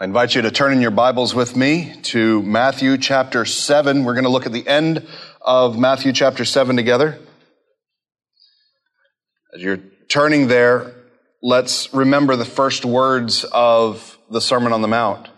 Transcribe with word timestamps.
I 0.00 0.04
invite 0.04 0.36
you 0.36 0.42
to 0.42 0.52
turn 0.52 0.72
in 0.72 0.80
your 0.80 0.92
Bibles 0.92 1.34
with 1.34 1.56
me 1.56 1.92
to 2.02 2.40
Matthew 2.42 2.98
chapter 2.98 3.44
7. 3.44 4.04
We're 4.04 4.14
going 4.14 4.22
to 4.22 4.30
look 4.30 4.46
at 4.46 4.52
the 4.52 4.64
end 4.68 5.04
of 5.40 5.76
Matthew 5.76 6.12
chapter 6.12 6.44
7 6.44 6.76
together. 6.76 7.18
As 9.52 9.60
you're 9.60 9.80
turning 10.08 10.46
there, 10.46 10.94
let's 11.42 11.92
remember 11.92 12.36
the 12.36 12.44
first 12.44 12.84
words 12.84 13.42
of 13.50 14.16
the 14.30 14.40
Sermon 14.40 14.72
on 14.72 14.82
the 14.82 14.88
Mount. 14.88 15.30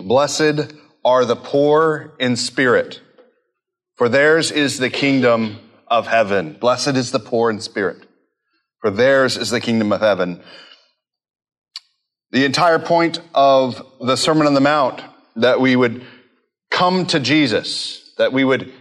Blessed 0.00 0.72
are 1.04 1.26
the 1.26 1.36
poor 1.36 2.14
in 2.18 2.36
spirit, 2.36 3.02
for 3.96 4.08
theirs 4.08 4.50
is 4.50 4.78
the 4.78 4.88
kingdom 4.88 5.58
of 5.86 6.06
heaven. 6.06 6.54
Blessed 6.54 6.96
is 6.96 7.10
the 7.10 7.20
poor 7.20 7.50
in 7.50 7.60
spirit, 7.60 8.08
for 8.80 8.90
theirs 8.90 9.36
is 9.36 9.50
the 9.50 9.60
kingdom 9.60 9.92
of 9.92 10.00
heaven. 10.00 10.42
The 12.36 12.44
entire 12.44 12.78
point 12.78 13.18
of 13.34 13.82
the 13.98 14.14
Sermon 14.14 14.46
on 14.46 14.52
the 14.52 14.60
Mount 14.60 15.00
that 15.36 15.58
we 15.58 15.74
would 15.74 16.04
come 16.70 17.06
to 17.06 17.18
Jesus, 17.18 18.12
that 18.18 18.30
we 18.30 18.44
would 18.44 18.74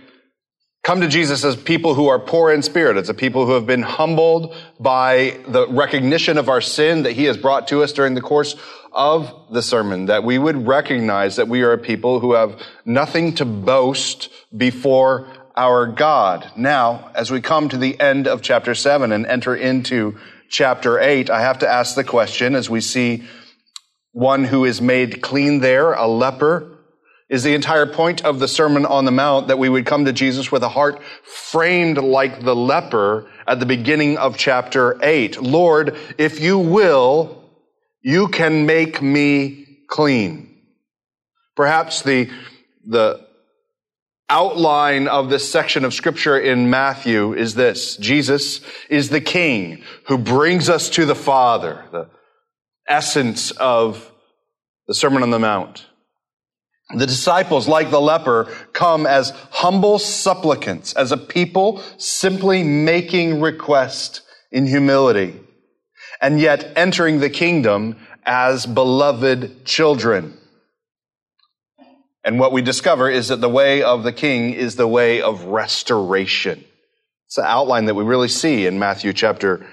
come 0.84 1.00
to 1.00 1.08
Jesus 1.08 1.46
as 1.46 1.56
people 1.56 1.94
who 1.94 2.10
are 2.10 2.20
poor 2.20 2.52
in 2.52 2.62
spirit, 2.64 2.98
as 2.98 3.08
a 3.08 3.14
people 3.14 3.46
who 3.46 3.54
have 3.54 3.66
been 3.66 3.82
humbled 3.82 4.54
by 4.78 5.40
the 5.48 5.70
recognition 5.70 6.38
of 6.38 6.50
our 6.50 6.60
sin 6.60 7.04
that 7.04 7.14
he 7.14 7.24
has 7.24 7.38
brought 7.38 7.70
to 7.70 7.82
us 7.82 7.94
during 7.94 8.14
the 8.14 8.20
course 8.20 8.58
of 8.92 9.34
the 9.50 9.62
sermon, 9.62 10.08
that 10.08 10.26
we 10.26 10.38
would 10.38 10.68
recognize 10.68 11.38
that 11.38 11.48
we 11.48 11.62
are 11.62 11.72
a 11.72 11.78
people 11.78 12.20
who 12.20 12.34
have 12.34 12.62
nothing 12.84 13.36
to 13.36 13.46
boast 13.46 14.28
before 14.58 15.30
our 15.56 15.88
God. 15.88 16.52
Now, 16.58 17.10
as 17.16 17.32
we 17.32 17.40
come 17.40 17.70
to 17.70 17.78
the 17.78 17.98
end 18.02 18.28
of 18.28 18.42
chapter 18.42 18.76
7 18.76 19.14
and 19.14 19.26
enter 19.26 19.56
into 19.56 20.20
chapter 20.50 21.00
8, 21.00 21.30
I 21.30 21.40
have 21.40 21.60
to 21.60 21.70
ask 21.70 21.96
the 21.96 22.04
question 22.04 22.54
as 22.54 22.70
we 22.70 22.82
see 22.82 23.24
one 24.16 24.46
who 24.46 24.64
is 24.64 24.82
made 24.82 25.22
clean 25.22 25.60
there, 25.60 25.92
a 25.92 26.08
leper, 26.08 26.72
is 27.30 27.44
the 27.44 27.54
entire 27.54 27.86
point 27.86 28.24
of 28.24 28.40
the 28.40 28.48
Sermon 28.48 28.86
on 28.86 29.04
the 29.04 29.12
Mount 29.12 29.50
that 29.50 29.60
we 29.60 29.68
would 29.68 29.86
come 29.86 30.06
to 30.06 30.14
Jesus 30.14 30.50
with 30.54 30.64
a 30.64 30.70
heart 30.70 31.04
framed 31.26 31.98
like 31.98 32.42
the 32.42 32.56
leper 32.56 33.30
at 33.46 33.60
the 33.60 33.66
beginning 33.66 34.18
of 34.18 34.38
chapter 34.38 34.98
8. 35.04 35.42
Lord, 35.42 35.98
if 36.18 36.40
you 36.40 36.58
will, 36.58 37.44
you 38.04 38.30
can 38.30 38.66
make 38.66 39.02
me 39.02 39.82
clean. 39.90 40.62
Perhaps 41.58 42.04
the, 42.04 42.30
the 42.88 43.20
outline 44.30 45.10
of 45.10 45.30
this 45.30 45.52
section 45.52 45.84
of 45.84 45.94
scripture 45.94 46.40
in 46.40 46.70
Matthew 46.70 47.34
is 47.34 47.54
this. 47.54 47.98
Jesus 47.98 48.62
is 48.90 49.10
the 49.10 49.20
king 49.20 49.84
who 50.08 50.18
brings 50.18 50.70
us 50.70 50.90
to 50.92 51.06
the 51.06 51.16
Father. 51.16 51.84
The, 51.92 52.08
essence 52.88 53.52
of 53.52 54.12
the 54.88 54.94
Sermon 54.94 55.24
on 55.24 55.32
the 55.32 55.40
Mount. 55.40 55.86
The 56.96 57.08
disciples, 57.08 57.68
like 57.68 57.90
the 57.90 58.00
leper, 58.00 58.46
come 58.72 59.08
as 59.08 59.32
humble 59.50 59.98
supplicants, 59.98 60.94
as 60.94 61.12
a 61.12 61.18
people 61.18 61.82
simply 61.98 62.64
making 62.64 63.42
request 63.42 64.22
in 64.52 64.68
humility, 64.68 65.40
and 66.22 66.40
yet 66.40 66.74
entering 66.76 67.20
the 67.20 67.30
kingdom 67.30 67.96
as 68.24 68.68
beloved 68.68 69.66
children. 69.66 70.38
And 72.24 72.40
what 72.40 72.52
we 72.52 72.62
discover 72.62 73.10
is 73.10 73.30
that 73.30 73.42
the 73.42 73.50
way 73.50 73.84
of 73.84 74.04
the 74.04 74.14
king 74.14 74.54
is 74.54 74.76
the 74.76 74.88
way 74.88 75.22
of 75.22 75.46
restoration. 75.46 76.64
It's 77.28 77.36
the 77.36 77.44
outline 77.44 77.86
that 77.86 77.96
we 77.96 78.04
really 78.04 78.28
see 78.28 78.66
in 78.68 78.78
Matthew 78.78 79.14
chapter 79.14 79.66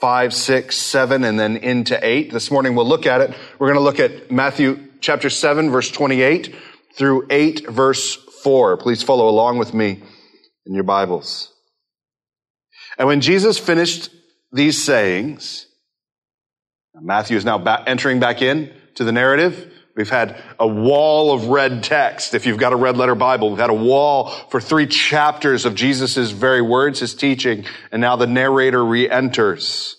5, 0.00 0.34
6, 0.34 0.76
7, 0.76 1.24
and 1.24 1.38
then 1.38 1.56
into 1.56 1.98
8. 2.04 2.32
This 2.32 2.50
morning 2.50 2.74
we'll 2.74 2.88
look 2.88 3.06
at 3.06 3.20
it. 3.20 3.34
We're 3.58 3.68
going 3.68 3.78
to 3.78 3.84
look 3.84 4.00
at 4.00 4.30
Matthew 4.30 4.88
chapter 5.00 5.30
7, 5.30 5.70
verse 5.70 5.90
28 5.90 6.54
through 6.96 7.26
8, 7.30 7.70
verse 7.70 8.16
4. 8.42 8.76
Please 8.76 9.02
follow 9.02 9.28
along 9.28 9.58
with 9.58 9.74
me 9.74 10.02
in 10.66 10.74
your 10.74 10.84
Bibles. 10.84 11.52
And 12.98 13.08
when 13.08 13.20
Jesus 13.20 13.58
finished 13.58 14.10
these 14.52 14.82
sayings, 14.82 15.66
Matthew 16.94 17.36
is 17.36 17.44
now 17.44 17.62
entering 17.86 18.20
back 18.20 18.40
in 18.40 18.72
to 18.94 19.04
the 19.04 19.12
narrative. 19.12 19.72
We've 19.96 20.10
had 20.10 20.42
a 20.58 20.66
wall 20.66 21.32
of 21.32 21.46
red 21.46 21.84
text. 21.84 22.34
If 22.34 22.46
you've 22.46 22.58
got 22.58 22.72
a 22.72 22.76
red 22.76 22.96
letter 22.96 23.14
Bible, 23.14 23.50
we've 23.50 23.58
had 23.58 23.70
a 23.70 23.74
wall 23.74 24.28
for 24.50 24.60
three 24.60 24.86
chapters 24.86 25.64
of 25.66 25.76
Jesus' 25.76 26.32
very 26.32 26.62
words, 26.62 26.98
his 26.98 27.14
teaching, 27.14 27.64
and 27.92 28.00
now 28.00 28.16
the 28.16 28.26
narrator 28.26 28.84
re-enters. 28.84 29.96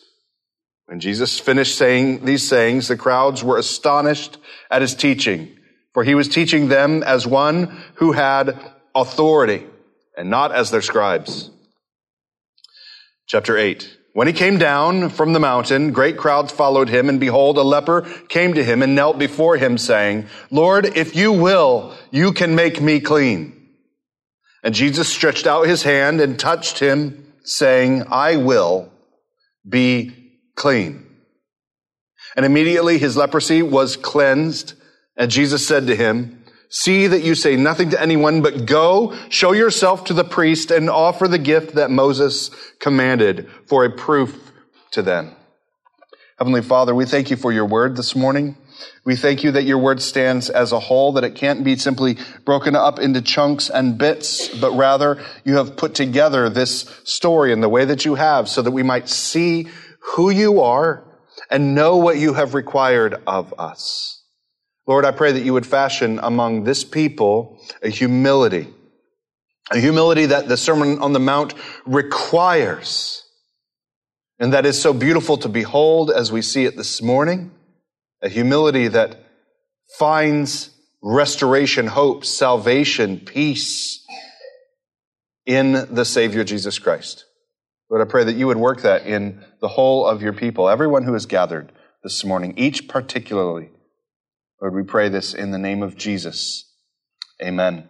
When 0.87 0.99
Jesus 0.99 1.39
finished 1.39 1.77
saying 1.77 2.25
these 2.25 2.47
sayings, 2.47 2.89
the 2.89 2.97
crowds 2.97 3.43
were 3.43 3.57
astonished 3.57 4.37
at 4.69 4.81
his 4.81 4.95
teaching, 4.95 5.57
for 5.93 6.03
he 6.03 6.13
was 6.13 6.27
teaching 6.27 6.67
them 6.67 7.01
as 7.01 7.25
one 7.25 7.81
who 7.95 8.11
had 8.11 8.59
authority 8.93 9.65
and 10.17 10.29
not 10.29 10.53
as 10.53 10.71
their 10.71 10.81
scribes. 10.81 11.49
Chapter 13.27 13.57
8. 13.57 13.97
When 14.15 14.27
he 14.27 14.33
came 14.33 14.57
down 14.57 15.09
from 15.09 15.33
the 15.33 15.41
mountain, 15.41 15.91
great 15.91 16.15
crowds 16.15 16.49
followed 16.49 16.87
him, 16.87 17.09
and 17.09 17.19
behold, 17.19 17.57
a 17.57 17.63
leper 17.63 18.03
came 18.29 18.53
to 18.53 18.63
him 18.63 18.81
and 18.81 18.95
knelt 18.95 19.19
before 19.19 19.57
him, 19.57 19.77
saying, 19.77 20.27
Lord, 20.49 20.85
if 20.85 21.17
you 21.17 21.33
will, 21.33 21.93
you 22.11 22.31
can 22.31 22.55
make 22.55 22.79
me 22.79 23.01
clean. 23.01 23.71
And 24.63 24.73
Jesus 24.73 25.09
stretched 25.09 25.45
out 25.45 25.67
his 25.67 25.83
hand 25.83 26.21
and 26.21 26.39
touched 26.39 26.79
him, 26.79 27.33
saying, 27.43 28.05
I 28.09 28.37
will 28.37 28.89
be 29.67 30.13
clean. 30.55 31.05
And 32.37 32.45
immediately 32.45 32.97
his 32.97 33.17
leprosy 33.17 33.61
was 33.61 33.97
cleansed, 33.97 34.75
and 35.17 35.29
Jesus 35.29 35.67
said 35.67 35.87
to 35.87 35.95
him, 35.95 36.34
See 36.77 37.07
that 37.07 37.23
you 37.23 37.35
say 37.35 37.55
nothing 37.55 37.91
to 37.91 38.01
anyone, 38.01 38.41
but 38.41 38.65
go, 38.65 39.15
show 39.29 39.53
yourself 39.53 40.03
to 40.05 40.13
the 40.13 40.25
priest, 40.25 40.71
and 40.71 40.89
offer 40.89 41.25
the 41.25 41.39
gift 41.39 41.75
that 41.75 41.89
Moses 41.89 42.51
commanded 42.79 43.49
for 43.65 43.85
a 43.85 43.89
proof 43.89 44.51
to 44.91 45.01
them. 45.01 45.33
Heavenly 46.37 46.61
Father, 46.61 46.93
we 46.93 47.05
thank 47.05 47.31
you 47.31 47.37
for 47.37 47.53
your 47.53 47.63
word 47.65 47.95
this 47.95 48.13
morning. 48.13 48.57
We 49.05 49.15
thank 49.15 49.41
you 49.41 49.51
that 49.51 49.63
your 49.63 49.77
word 49.77 50.01
stands 50.01 50.49
as 50.49 50.73
a 50.73 50.79
whole, 50.81 51.13
that 51.13 51.23
it 51.23 51.35
can't 51.35 51.63
be 51.63 51.77
simply 51.77 52.17
broken 52.43 52.75
up 52.75 52.99
into 52.99 53.21
chunks 53.21 53.69
and 53.69 53.97
bits, 53.97 54.49
but 54.49 54.71
rather 54.71 55.23
you 55.45 55.55
have 55.55 55.77
put 55.77 55.95
together 55.95 56.49
this 56.49 56.81
story 57.05 57.53
in 57.53 57.61
the 57.61 57.69
way 57.69 57.85
that 57.85 58.03
you 58.03 58.15
have 58.15 58.49
so 58.49 58.61
that 58.61 58.71
we 58.71 58.83
might 58.83 59.07
see 59.07 59.69
who 59.99 60.29
you 60.29 60.59
are 60.59 61.05
and 61.49 61.73
know 61.73 61.95
what 61.95 62.17
you 62.17 62.33
have 62.33 62.53
required 62.53 63.15
of 63.25 63.53
us. 63.57 64.24
Lord, 64.87 65.03
I 65.05 65.11
pray 65.11 65.31
that 65.31 65.43
you 65.43 65.53
would 65.53 65.65
fashion 65.65 66.19
among 66.21 66.63
this 66.63 66.83
people 66.83 67.59
a 67.81 67.89
humility, 67.89 68.67
a 69.71 69.79
humility 69.79 70.27
that 70.27 70.47
the 70.47 70.57
Sermon 70.57 70.99
on 70.99 71.13
the 71.13 71.19
Mount 71.19 71.55
requires, 71.85 73.23
and 74.37 74.53
that 74.53 74.65
is 74.65 74.79
so 74.79 74.93
beautiful 74.93 75.37
to 75.37 75.49
behold 75.49 76.11
as 76.11 76.31
we 76.31 76.41
see 76.41 76.65
it 76.65 76.77
this 76.77 77.01
morning, 77.01 77.51
a 78.21 78.29
humility 78.29 78.87
that 78.87 79.17
finds 79.97 80.69
restoration, 81.01 81.87
hope, 81.87 82.23
salvation, 82.23 83.19
peace 83.19 84.05
in 85.45 85.87
the 85.93 86.05
Savior 86.05 86.43
Jesus 86.43 86.77
Christ. 86.77 87.25
Lord, 87.89 88.07
I 88.07 88.09
pray 88.09 88.23
that 88.23 88.35
you 88.35 88.47
would 88.47 88.57
work 88.57 88.81
that 88.81 89.05
in 89.05 89.43
the 89.61 89.67
whole 89.67 90.05
of 90.05 90.21
your 90.21 90.33
people, 90.33 90.69
everyone 90.69 91.03
who 91.03 91.15
is 91.15 91.25
gathered 91.25 91.71
this 92.03 92.23
morning, 92.23 92.53
each 92.57 92.87
particularly. 92.87 93.69
Lord, 94.61 94.73
we 94.73 94.83
pray 94.83 95.09
this 95.09 95.33
in 95.33 95.51
the 95.51 95.57
name 95.57 95.83
of 95.83 95.97
Jesus. 95.97 96.71
Amen. 97.43 97.89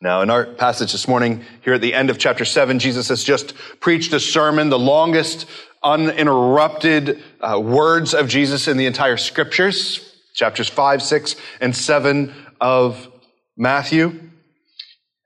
Now, 0.00 0.22
in 0.22 0.30
our 0.30 0.46
passage 0.46 0.92
this 0.92 1.06
morning, 1.06 1.44
here 1.62 1.74
at 1.74 1.82
the 1.82 1.92
end 1.92 2.08
of 2.08 2.16
chapter 2.16 2.46
7, 2.46 2.78
Jesus 2.78 3.08
has 3.08 3.22
just 3.22 3.54
preached 3.80 4.14
a 4.14 4.20
sermon, 4.20 4.70
the 4.70 4.78
longest 4.78 5.44
uninterrupted 5.82 7.22
uh, 7.42 7.60
words 7.60 8.14
of 8.14 8.28
Jesus 8.28 8.66
in 8.68 8.78
the 8.78 8.86
entire 8.86 9.18
scriptures, 9.18 10.14
chapters 10.34 10.70
5, 10.70 11.02
6, 11.02 11.36
and 11.60 11.76
7 11.76 12.34
of 12.58 13.08
Matthew. 13.58 14.18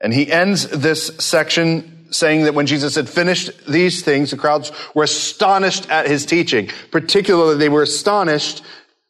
And 0.01 0.13
he 0.13 0.31
ends 0.31 0.67
this 0.67 1.07
section 1.19 2.09
saying 2.11 2.45
that 2.45 2.55
when 2.55 2.67
Jesus 2.67 2.97
had 2.97 3.09
finished 3.09 3.51
these 3.67 4.03
things, 4.03 4.33
the 4.33 4.37
crowds 4.37 4.73
were 4.95 5.05
astonished 5.05 5.89
at 5.89 6.09
his 6.09 6.27
teaching. 6.27 6.69
Particularly, 6.91 7.57
they 7.57 7.69
were 7.69 7.83
astonished 7.83 8.63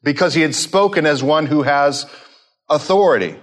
because 0.04 0.34
he 0.34 0.42
had 0.42 0.54
spoken 0.54 1.06
as 1.06 1.22
one 1.22 1.46
who 1.46 1.62
has 1.62 2.06
authority. 2.68 3.36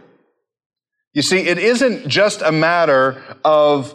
You 1.13 1.21
see, 1.21 1.39
it 1.39 1.57
isn't 1.57 2.07
just 2.07 2.41
a 2.41 2.51
matter 2.51 3.21
of 3.43 3.93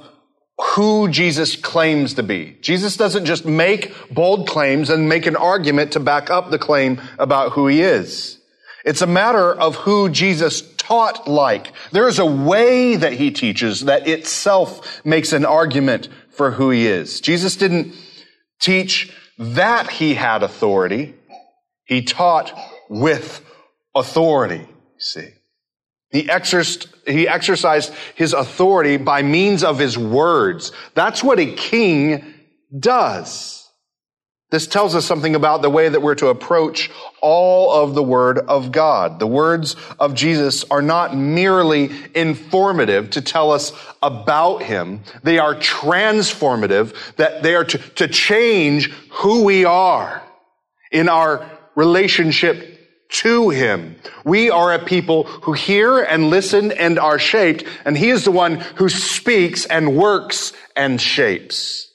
who 0.58 1.08
Jesus 1.08 1.56
claims 1.56 2.14
to 2.14 2.22
be. 2.22 2.58
Jesus 2.60 2.96
doesn't 2.96 3.24
just 3.24 3.44
make 3.46 3.94
bold 4.12 4.48
claims 4.48 4.90
and 4.90 5.08
make 5.08 5.26
an 5.26 5.36
argument 5.36 5.92
to 5.92 6.00
back 6.00 6.30
up 6.30 6.50
the 6.50 6.58
claim 6.58 7.00
about 7.18 7.52
who 7.52 7.66
he 7.66 7.82
is. 7.82 8.38
It's 8.84 9.02
a 9.02 9.06
matter 9.06 9.52
of 9.52 9.76
who 9.76 10.08
Jesus 10.08 10.62
taught 10.76 11.26
like. 11.26 11.72
There 11.90 12.08
is 12.08 12.18
a 12.18 12.26
way 12.26 12.96
that 12.96 13.14
he 13.14 13.30
teaches 13.30 13.82
that 13.82 14.06
itself 14.06 15.04
makes 15.04 15.32
an 15.32 15.44
argument 15.44 16.08
for 16.30 16.52
who 16.52 16.70
he 16.70 16.86
is. 16.86 17.20
Jesus 17.20 17.56
didn't 17.56 17.94
teach 18.60 19.12
that 19.38 19.90
he 19.90 20.14
had 20.14 20.42
authority. 20.42 21.14
He 21.87 22.03
taught 22.03 22.53
with 22.88 23.44
authority, 23.94 24.67
see. 24.99 25.31
He, 26.11 26.29
exercised, 26.29 26.88
he 27.06 27.27
exercised 27.27 27.93
his 28.15 28.33
authority 28.33 28.97
by 28.97 29.23
means 29.23 29.65
of 29.65 29.79
his 29.79 29.99
words. 29.99 30.73
That's 30.94 31.23
what 31.23 31.38
a 31.38 31.53
king 31.55 32.35
does. 32.79 33.56
This 34.50 34.69
tells 34.69 34.94
us 34.94 35.05
something 35.05 35.35
about 35.35 35.62
the 35.62 35.71
way 35.71 35.88
that 35.88 36.00
we're 36.00 36.15
to 36.17 36.29
approach 36.29 36.88
all 37.21 37.73
of 37.73 37.94
the 37.94 38.03
Word 38.03 38.38
of 38.38 38.71
God. 38.71 39.19
The 39.19 39.27
words 39.27 39.75
of 39.99 40.15
Jesus 40.15 40.65
are 40.71 40.83
not 40.83 41.17
merely 41.17 41.91
informative 42.15 43.11
to 43.11 43.21
tell 43.21 43.50
us 43.50 43.73
about 44.00 44.62
Him. 44.62 45.03
They 45.25 45.41
are 45.41 45.56
transformative, 45.56 46.94
that 47.17 47.43
they 47.43 47.56
are 47.56 47.65
to, 47.65 47.79
to 47.79 48.06
change 48.06 48.93
who 49.11 49.43
we 49.43 49.65
are 49.65 50.23
in 50.93 51.09
our 51.09 51.50
relationship 51.76 52.73
to 53.08 53.50
Him. 53.50 53.96
We 54.25 54.50
are 54.50 54.73
a 54.73 54.84
people 54.84 55.25
who 55.25 55.52
hear 55.52 56.02
and 56.02 56.28
listen 56.31 56.73
and 56.73 56.99
are 56.99 57.19
shaped, 57.19 57.64
and 57.84 57.96
He 57.96 58.11
is 58.11 58.25
the 58.25 58.32
one 58.32 58.56
who 58.76 58.88
speaks 58.88 59.64
and 59.67 59.96
works 59.96 60.52
and 60.75 61.00
shapes. 61.00 61.87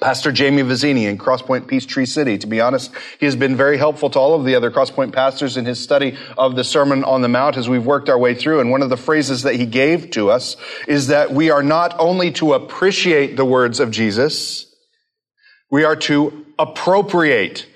Pastor 0.00 0.30
Jamie 0.30 0.62
Vizzini 0.62 1.06
in 1.08 1.18
Crosspoint 1.18 1.66
Peachtree 1.66 2.06
City. 2.06 2.38
To 2.38 2.46
be 2.46 2.60
honest, 2.60 2.92
he 3.18 3.26
has 3.26 3.34
been 3.34 3.56
very 3.56 3.76
helpful 3.76 4.10
to 4.10 4.18
all 4.18 4.34
of 4.34 4.44
the 4.44 4.54
other 4.54 4.70
Crosspoint 4.70 5.12
pastors 5.12 5.56
in 5.56 5.64
his 5.64 5.80
study 5.80 6.16
of 6.36 6.54
the 6.54 6.64
Sermon 6.64 7.02
on 7.04 7.22
the 7.22 7.28
Mount 7.28 7.56
as 7.56 7.68
we've 7.68 7.84
worked 7.84 8.08
our 8.08 8.18
way 8.18 8.34
through. 8.34 8.60
And 8.60 8.70
one 8.70 8.82
of 8.82 8.90
the 8.90 8.96
phrases 8.96 9.42
that 9.42 9.56
he 9.56 9.66
gave 9.66 10.10
to 10.12 10.30
us 10.30 10.56
is 10.86 11.08
that 11.08 11.32
we 11.32 11.50
are 11.50 11.62
not 11.62 11.96
only 11.98 12.30
to 12.32 12.54
appreciate 12.54 13.36
the 13.36 13.44
words 13.44 13.80
of 13.80 13.90
Jesus, 13.90 14.72
we 15.70 15.84
are 15.84 15.96
to 15.96 16.46
appropriate 16.58 17.66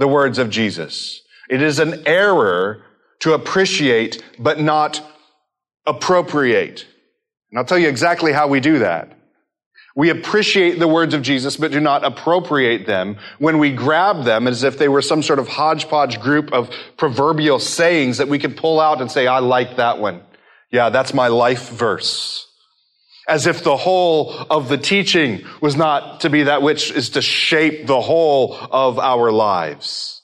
the 0.00 0.08
words 0.08 0.38
of 0.38 0.50
Jesus. 0.50 1.20
It 1.50 1.60
is 1.60 1.78
an 1.78 2.06
error 2.06 2.82
to 3.20 3.34
appreciate 3.34 4.24
but 4.38 4.58
not 4.58 5.00
appropriate. 5.86 6.86
And 7.50 7.58
I'll 7.58 7.66
tell 7.66 7.78
you 7.78 7.88
exactly 7.88 8.32
how 8.32 8.48
we 8.48 8.60
do 8.60 8.78
that. 8.78 9.16
We 9.94 10.08
appreciate 10.08 10.78
the 10.78 10.88
words 10.88 11.12
of 11.12 11.20
Jesus, 11.20 11.58
but 11.58 11.72
do 11.72 11.80
not 11.80 12.02
appropriate 12.02 12.86
them 12.86 13.18
when 13.38 13.58
we 13.58 13.72
grab 13.72 14.24
them 14.24 14.46
as 14.46 14.62
if 14.62 14.78
they 14.78 14.88
were 14.88 15.02
some 15.02 15.22
sort 15.22 15.38
of 15.38 15.48
hodgepodge 15.48 16.20
group 16.20 16.50
of 16.50 16.70
proverbial 16.96 17.58
sayings 17.58 18.18
that 18.18 18.28
we 18.28 18.38
could 18.38 18.56
pull 18.56 18.80
out 18.80 19.02
and 19.02 19.10
say, 19.10 19.26
I 19.26 19.40
like 19.40 19.76
that 19.76 19.98
one. 19.98 20.22
Yeah, 20.70 20.88
that's 20.88 21.12
my 21.12 21.28
life 21.28 21.68
verse. 21.68 22.46
As 23.30 23.46
if 23.46 23.62
the 23.62 23.76
whole 23.76 24.32
of 24.50 24.68
the 24.68 24.76
teaching 24.76 25.44
was 25.60 25.76
not 25.76 26.22
to 26.22 26.30
be 26.30 26.42
that 26.42 26.62
which 26.62 26.90
is 26.90 27.10
to 27.10 27.22
shape 27.22 27.86
the 27.86 28.00
whole 28.00 28.54
of 28.54 28.98
our 28.98 29.30
lives. 29.30 30.22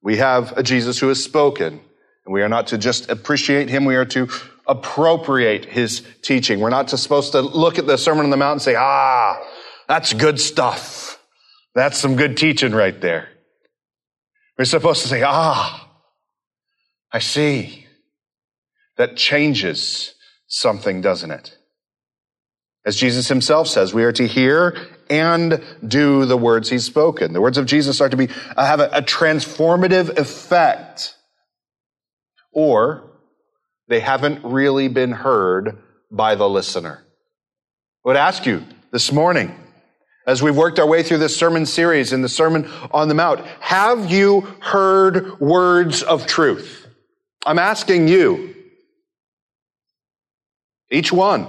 We 0.00 0.18
have 0.18 0.56
a 0.56 0.62
Jesus 0.62 1.00
who 1.00 1.08
has 1.08 1.22
spoken, 1.22 1.80
and 2.24 2.32
we 2.32 2.42
are 2.42 2.48
not 2.48 2.68
to 2.68 2.78
just 2.78 3.10
appreciate 3.10 3.68
him, 3.68 3.84
we 3.84 3.96
are 3.96 4.04
to 4.06 4.28
appropriate 4.66 5.64
his 5.64 6.02
teaching. 6.22 6.60
We're 6.60 6.70
not 6.70 6.88
supposed 6.88 7.32
to 7.32 7.40
look 7.40 7.78
at 7.78 7.86
the 7.86 7.98
Sermon 7.98 8.24
on 8.24 8.30
the 8.30 8.36
Mount 8.36 8.52
and 8.52 8.62
say, 8.62 8.76
ah, 8.76 9.40
that's 9.88 10.12
good 10.12 10.40
stuff. 10.40 11.18
That's 11.74 11.98
some 11.98 12.16
good 12.16 12.36
teaching 12.36 12.72
right 12.72 12.98
there. 13.00 13.28
We're 14.56 14.66
supposed 14.66 15.02
to 15.02 15.08
say, 15.08 15.22
ah, 15.24 15.90
I 17.10 17.18
see. 17.18 17.86
That 18.98 19.16
changes 19.16 20.14
something, 20.46 21.00
doesn't 21.00 21.30
it? 21.30 21.56
As 22.84 22.96
Jesus 22.96 23.28
himself 23.28 23.68
says, 23.68 23.94
we 23.94 24.04
are 24.04 24.12
to 24.12 24.26
hear 24.26 24.76
and 25.08 25.62
do 25.86 26.24
the 26.24 26.36
words 26.36 26.68
he's 26.68 26.84
spoken. 26.84 27.32
The 27.32 27.40
words 27.40 27.58
of 27.58 27.66
Jesus 27.66 28.00
are 28.00 28.08
to 28.08 28.16
be, 28.16 28.28
uh, 28.56 28.66
have 28.66 28.80
a, 28.80 28.88
a 28.92 29.02
transformative 29.02 30.18
effect. 30.18 31.14
Or 32.52 33.04
they 33.88 34.00
haven't 34.00 34.44
really 34.44 34.88
been 34.88 35.12
heard 35.12 35.78
by 36.10 36.34
the 36.34 36.48
listener. 36.48 37.04
I 38.04 38.08
would 38.08 38.16
ask 38.16 38.46
you 38.46 38.64
this 38.90 39.12
morning, 39.12 39.54
as 40.26 40.42
we've 40.42 40.56
worked 40.56 40.78
our 40.78 40.86
way 40.86 41.02
through 41.02 41.18
this 41.18 41.36
sermon 41.36 41.66
series 41.66 42.12
in 42.12 42.22
the 42.22 42.28
Sermon 42.28 42.68
on 42.90 43.08
the 43.08 43.14
Mount, 43.14 43.44
have 43.60 44.10
you 44.10 44.40
heard 44.60 45.38
words 45.40 46.02
of 46.02 46.26
truth? 46.26 46.86
I'm 47.46 47.58
asking 47.58 48.08
you, 48.08 48.54
each 50.90 51.12
one. 51.12 51.46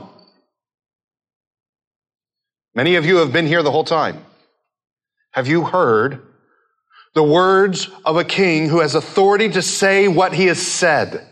Many 2.76 2.96
of 2.96 3.06
you 3.06 3.18
have 3.18 3.32
been 3.32 3.46
here 3.46 3.62
the 3.62 3.72
whole 3.72 3.84
time. 3.84 4.24
Have 5.32 5.48
you 5.48 5.64
heard 5.64 6.22
the 7.14 7.24
words 7.24 7.90
of 8.06 8.18
a 8.18 8.24
king 8.24 8.70
who 8.70 8.80
has 8.80 8.96
authority 8.96 9.50
to 9.50 9.62
say 9.62 10.08
what 10.08 10.34
he 10.34 10.48
has 10.48 10.66
said? 10.66 11.28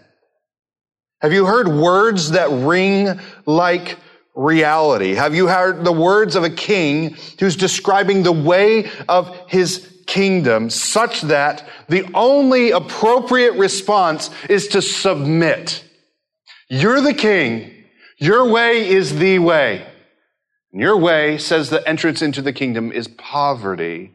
Have 1.22 1.34
you 1.34 1.46
heard 1.46 1.68
words 1.68 2.32
that 2.32 2.50
ring 2.50 3.20
like 3.46 3.98
reality? 4.36 5.14
Have 5.16 5.36
you 5.36 5.48
heard 5.48 5.84
the 5.84 5.92
words 5.92 6.36
of 6.36 6.44
a 6.44 6.50
king 6.50 7.16
who's 7.40 7.56
describing 7.56 8.24
the 8.24 8.32
way 8.32 8.90
of 9.10 9.36
his 9.48 9.88
kingdom 10.08 10.70
such 10.70 11.22
that 11.22 11.68
the 11.90 12.10
only 12.14 12.72
appropriate 12.72 13.54
response 13.54 14.30
is 14.50 14.70
to 14.70 14.82
submit? 14.82 15.84
You're 16.70 17.02
the 17.02 17.14
king. 17.14 17.86
Your 18.18 18.50
way 18.50 18.88
is 18.88 19.18
the 19.18 19.40
way. 19.40 19.91
Your 20.74 20.98
way 20.98 21.38
says 21.38 21.70
the 21.70 21.88
entrance 21.88 22.22
into 22.22 22.42
the 22.42 22.54
kingdom 22.54 22.92
is 22.92 23.08
poverty 23.08 24.14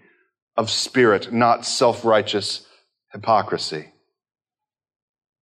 of 0.56 0.70
spirit, 0.70 1.32
not 1.32 1.66
self-righteous 1.66 2.66
hypocrisy. 3.12 3.92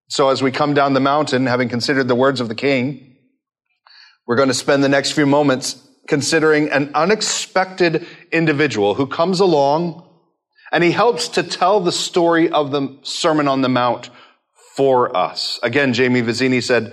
So 0.09 0.29
as 0.29 0.43
we 0.43 0.51
come 0.51 0.75
down 0.75 0.93
the 0.93 1.01
mountain, 1.01 1.47
having 1.47 1.69
considered 1.69 2.09
the 2.09 2.15
words 2.15 2.41
of 2.41 2.49
the 2.49 2.55
king, 2.55 3.17
we're 4.27 4.37
going 4.37 4.49
to 4.49 4.55
spend 4.55 4.83
the 4.83 4.89
next 4.89 5.13
few 5.13 5.27
moments 5.27 5.81
considering 6.09 6.69
an 6.71 6.91
unexpected 6.95 8.07
individual 8.33 8.95
who 8.95 9.07
comes 9.07 9.41
along 9.41 10.09
and 10.73 10.83
he 10.83 10.91
helps 10.91 11.29
to 11.29 11.43
tell 11.43 11.81
the 11.81 11.93
story 11.93 12.51
of 12.51 12.73
the 12.73 12.99
Sermon 13.03 13.47
on 13.47 13.61
the 13.61 13.69
Mount 13.69 14.11
for 14.75 15.17
us. 15.17 15.61
Again, 15.63 15.93
Jamie 15.93 16.23
Vizzini 16.23 16.63
said, 16.63 16.93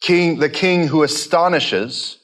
King, 0.00 0.40
the 0.40 0.50
king 0.50 0.88
who 0.88 1.04
astonishes 1.04 2.18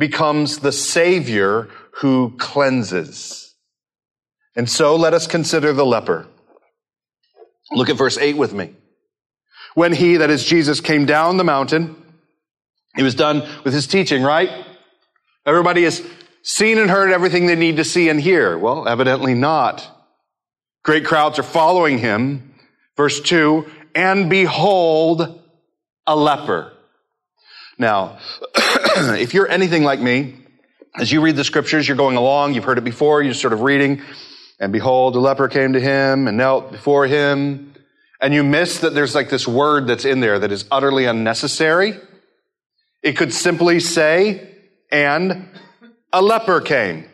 becomes 0.00 0.58
the 0.58 0.72
savior 0.72 1.68
who 1.98 2.34
cleanses. 2.38 3.54
And 4.56 4.68
so 4.68 4.96
let 4.96 5.14
us 5.14 5.26
consider 5.28 5.72
the 5.72 5.86
leper. 5.86 6.26
Look 7.70 7.88
at 7.88 7.96
verse 7.96 8.18
8 8.18 8.36
with 8.36 8.52
me. 8.52 8.74
When 9.74 9.92
he, 9.92 10.16
that 10.16 10.30
is 10.30 10.44
Jesus, 10.44 10.80
came 10.80 11.06
down 11.06 11.36
the 11.36 11.44
mountain, 11.44 11.94
he 12.96 13.04
was 13.04 13.14
done 13.14 13.48
with 13.62 13.72
his 13.72 13.86
teaching, 13.86 14.22
right? 14.24 14.50
Everybody 15.46 15.84
has 15.84 16.02
seen 16.42 16.78
and 16.78 16.90
heard 16.90 17.12
everything 17.12 17.46
they 17.46 17.54
need 17.54 17.76
to 17.76 17.84
see 17.84 18.08
and 18.08 18.20
hear. 18.20 18.58
Well, 18.58 18.88
evidently 18.88 19.34
not. 19.34 19.86
Great 20.82 21.04
crowds 21.04 21.38
are 21.38 21.44
following 21.44 21.98
him. 21.98 22.54
Verse 22.96 23.20
2 23.20 23.70
And 23.94 24.28
behold, 24.28 25.40
a 26.06 26.16
leper. 26.16 26.72
Now, 27.78 28.18
if 29.18 29.34
you're 29.34 29.48
anything 29.48 29.84
like 29.84 30.00
me, 30.00 30.36
as 30.96 31.10
you 31.10 31.20
read 31.20 31.36
the 31.36 31.44
scriptures, 31.44 31.86
you're 31.86 31.96
going 31.96 32.16
along, 32.16 32.54
you've 32.54 32.64
heard 32.64 32.78
it 32.78 32.84
before, 32.84 33.22
you're 33.22 33.34
sort 33.34 33.52
of 33.52 33.60
reading, 33.60 34.02
and 34.58 34.72
behold, 34.72 35.16
a 35.16 35.20
leper 35.20 35.48
came 35.48 35.72
to 35.74 35.80
him 35.80 36.26
and 36.28 36.36
knelt 36.36 36.72
before 36.72 37.06
him 37.06 37.70
and 38.20 38.34
you 38.34 38.42
miss 38.42 38.80
that 38.80 38.94
there's 38.94 39.14
like 39.14 39.30
this 39.30 39.48
word 39.48 39.86
that's 39.86 40.04
in 40.04 40.20
there 40.20 40.38
that 40.38 40.52
is 40.52 40.66
utterly 40.70 41.06
unnecessary, 41.06 41.94
it 43.02 43.16
could 43.16 43.32
simply 43.32 43.80
say, 43.80 44.56
and 44.92 45.48
a 46.12 46.20
leper 46.20 46.60
came. 46.60 47.08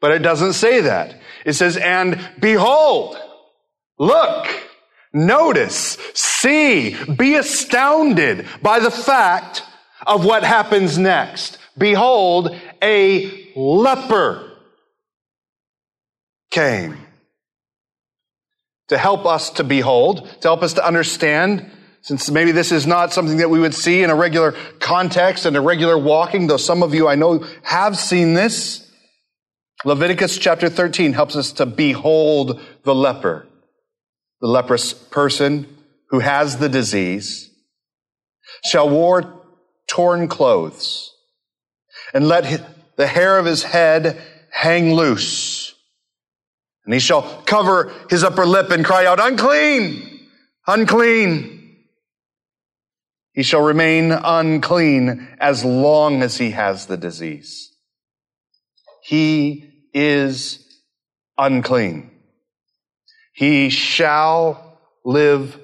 But 0.00 0.10
it 0.10 0.18
doesn't 0.18 0.54
say 0.54 0.82
that. 0.82 1.20
It 1.44 1.52
says, 1.52 1.76
and 1.76 2.18
behold, 2.40 3.16
look, 3.98 4.48
notice, 5.12 5.96
see, 6.14 6.96
be 7.04 7.36
astounded 7.36 8.46
by 8.60 8.80
the 8.80 8.90
fact 8.90 9.62
of 10.06 10.24
what 10.24 10.44
happens 10.44 10.98
next. 10.98 11.58
Behold, 11.76 12.56
a 12.82 13.52
leper 13.56 14.52
came 16.50 16.98
to 18.88 18.98
help 18.98 19.26
us 19.26 19.50
to 19.50 19.64
behold, 19.64 20.28
to 20.40 20.48
help 20.48 20.62
us 20.62 20.74
to 20.74 20.86
understand, 20.86 21.70
since 22.02 22.30
maybe 22.30 22.52
this 22.52 22.70
is 22.70 22.86
not 22.86 23.12
something 23.12 23.38
that 23.38 23.50
we 23.50 23.58
would 23.58 23.74
see 23.74 24.02
in 24.02 24.10
a 24.10 24.14
regular 24.14 24.54
context 24.78 25.46
and 25.46 25.56
a 25.56 25.60
regular 25.60 25.98
walking, 25.98 26.46
though 26.46 26.58
some 26.58 26.82
of 26.82 26.94
you 26.94 27.08
I 27.08 27.14
know 27.14 27.44
have 27.62 27.96
seen 27.96 28.34
this. 28.34 28.90
Leviticus 29.84 30.38
chapter 30.38 30.68
13 30.68 31.12
helps 31.12 31.34
us 31.36 31.52
to 31.52 31.66
behold 31.66 32.60
the 32.84 32.94
leper, 32.94 33.46
the 34.40 34.46
leprous 34.46 34.92
person 34.92 35.66
who 36.10 36.20
has 36.20 36.58
the 36.58 36.68
disease, 36.68 37.50
shall 38.64 38.88
wear 38.88 39.24
torn 39.94 40.26
clothes 40.26 41.14
and 42.12 42.26
let 42.26 42.96
the 42.96 43.06
hair 43.06 43.38
of 43.38 43.46
his 43.46 43.62
head 43.62 44.20
hang 44.50 44.92
loose 44.92 45.72
And 46.84 46.92
he 46.92 47.00
shall 47.00 47.22
cover 47.46 47.92
his 48.10 48.24
upper 48.24 48.44
lip 48.44 48.70
and 48.70 48.84
cry 48.84 49.06
out, 49.06 49.20
unclean, 49.20 50.28
unclean. 50.66 51.76
He 53.32 53.42
shall 53.42 53.62
remain 53.62 54.10
unclean 54.12 55.28
as 55.38 55.64
long 55.64 56.22
as 56.22 56.36
he 56.38 56.50
has 56.50 56.86
the 56.86 56.96
disease. 56.96 57.72
He 59.02 59.70
is 59.94 60.58
unclean. 61.38 62.10
He 63.32 63.70
shall 63.70 64.78
live 65.04 65.58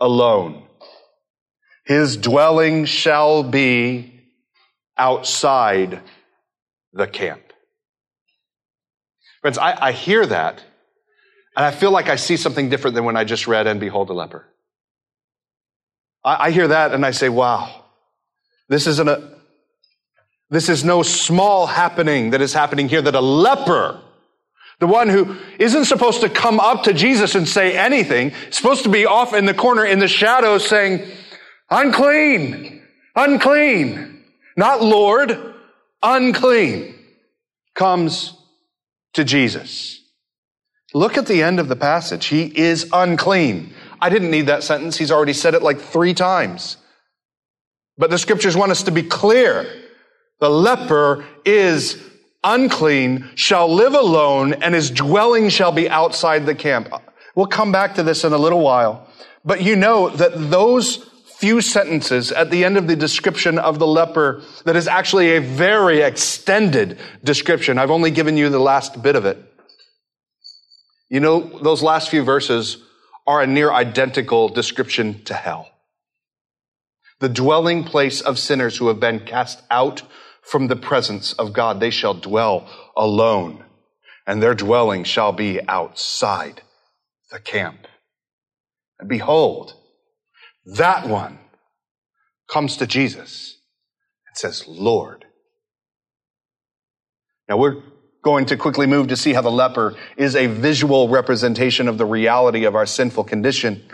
alone. 0.00 0.65
His 1.86 2.16
dwelling 2.16 2.84
shall 2.84 3.44
be 3.44 4.12
outside 4.98 6.00
the 6.92 7.06
camp. 7.06 7.42
Friends, 9.40 9.56
I, 9.56 9.86
I 9.86 9.92
hear 9.92 10.26
that, 10.26 10.62
and 11.56 11.64
I 11.64 11.70
feel 11.70 11.92
like 11.92 12.08
I 12.08 12.16
see 12.16 12.36
something 12.36 12.68
different 12.68 12.96
than 12.96 13.04
when 13.04 13.16
I 13.16 13.22
just 13.22 13.46
read 13.46 13.68
and 13.68 13.78
behold 13.78 14.10
a 14.10 14.12
leper. 14.12 14.44
I, 16.24 16.46
I 16.46 16.50
hear 16.50 16.68
that 16.68 16.92
and 16.92 17.06
I 17.06 17.12
say, 17.12 17.28
wow, 17.28 17.84
this 18.68 18.88
isn't 18.88 19.08
a, 19.08 19.36
this 20.50 20.68
is 20.68 20.84
no 20.84 21.04
small 21.04 21.66
happening 21.66 22.30
that 22.30 22.40
is 22.40 22.52
happening 22.52 22.88
here 22.88 23.02
that 23.02 23.14
a 23.14 23.20
leper, 23.20 24.00
the 24.80 24.88
one 24.88 25.08
who 25.08 25.36
isn't 25.60 25.84
supposed 25.84 26.22
to 26.22 26.28
come 26.28 26.58
up 26.58 26.82
to 26.84 26.92
Jesus 26.92 27.36
and 27.36 27.48
say 27.48 27.76
anything, 27.76 28.32
supposed 28.50 28.82
to 28.82 28.88
be 28.88 29.06
off 29.06 29.34
in 29.34 29.46
the 29.46 29.54
corner 29.54 29.84
in 29.84 30.00
the 30.00 30.08
shadows 30.08 30.66
saying, 30.66 31.08
unclean, 31.70 32.82
unclean, 33.14 34.24
not 34.56 34.82
Lord, 34.82 35.54
unclean, 36.02 36.94
comes 37.74 38.34
to 39.14 39.24
Jesus. 39.24 40.00
Look 40.94 41.18
at 41.18 41.26
the 41.26 41.42
end 41.42 41.60
of 41.60 41.68
the 41.68 41.76
passage. 41.76 42.26
He 42.26 42.44
is 42.44 42.88
unclean. 42.92 43.74
I 44.00 44.08
didn't 44.08 44.30
need 44.30 44.46
that 44.46 44.62
sentence. 44.62 44.96
He's 44.96 45.10
already 45.10 45.32
said 45.32 45.54
it 45.54 45.62
like 45.62 45.80
three 45.80 46.14
times. 46.14 46.76
But 47.98 48.10
the 48.10 48.18
scriptures 48.18 48.56
want 48.56 48.70
us 48.70 48.82
to 48.84 48.90
be 48.90 49.02
clear. 49.02 49.66
The 50.40 50.50
leper 50.50 51.24
is 51.44 52.02
unclean, 52.44 53.30
shall 53.34 53.72
live 53.72 53.94
alone, 53.94 54.52
and 54.54 54.74
his 54.74 54.90
dwelling 54.90 55.48
shall 55.48 55.72
be 55.72 55.88
outside 55.88 56.46
the 56.46 56.54
camp. 56.54 56.88
We'll 57.34 57.46
come 57.46 57.72
back 57.72 57.94
to 57.96 58.02
this 58.02 58.24
in 58.24 58.32
a 58.32 58.38
little 58.38 58.60
while. 58.60 59.08
But 59.44 59.62
you 59.62 59.76
know 59.76 60.10
that 60.10 60.50
those 60.50 61.08
few 61.38 61.60
sentences 61.60 62.32
at 62.32 62.50
the 62.50 62.64
end 62.64 62.78
of 62.78 62.86
the 62.86 62.96
description 62.96 63.58
of 63.58 63.78
the 63.78 63.86
leper 63.86 64.42
that 64.64 64.74
is 64.74 64.88
actually 64.88 65.36
a 65.36 65.40
very 65.40 66.00
extended 66.00 66.98
description. 67.22 67.78
I've 67.78 67.90
only 67.90 68.10
given 68.10 68.36
you 68.36 68.48
the 68.48 68.58
last 68.58 69.02
bit 69.02 69.16
of 69.16 69.26
it. 69.26 69.38
You 71.10 71.20
know, 71.20 71.40
those 71.40 71.82
last 71.82 72.08
few 72.08 72.24
verses 72.24 72.78
are 73.26 73.42
a 73.42 73.46
near 73.46 73.70
identical 73.70 74.48
description 74.48 75.22
to 75.24 75.34
hell. 75.34 75.68
The 77.20 77.28
dwelling 77.28 77.84
place 77.84 78.20
of 78.20 78.38
sinners 78.38 78.78
who 78.78 78.88
have 78.88 79.00
been 79.00 79.20
cast 79.20 79.62
out 79.70 80.02
from 80.42 80.68
the 80.68 80.76
presence 80.76 81.32
of 81.34 81.52
God. 81.52 81.80
They 81.80 81.90
shall 81.90 82.14
dwell 82.14 82.68
alone, 82.96 83.64
and 84.26 84.42
their 84.42 84.54
dwelling 84.54 85.04
shall 85.04 85.32
be 85.32 85.60
outside 85.68 86.62
the 87.30 87.40
camp. 87.40 87.86
And 88.98 89.08
behold, 89.08 89.74
that 90.66 91.08
one 91.08 91.38
comes 92.48 92.76
to 92.78 92.86
Jesus 92.86 93.58
and 94.28 94.36
says, 94.36 94.66
Lord. 94.66 95.24
Now 97.48 97.56
we're 97.56 97.82
going 98.22 98.46
to 98.46 98.56
quickly 98.56 98.86
move 98.86 99.08
to 99.08 99.16
see 99.16 99.32
how 99.32 99.42
the 99.42 99.50
leper 99.50 99.94
is 100.16 100.34
a 100.34 100.48
visual 100.48 101.08
representation 101.08 101.86
of 101.86 101.96
the 101.96 102.04
reality 102.04 102.64
of 102.64 102.74
our 102.74 102.86
sinful 102.86 103.24
condition. 103.24 103.84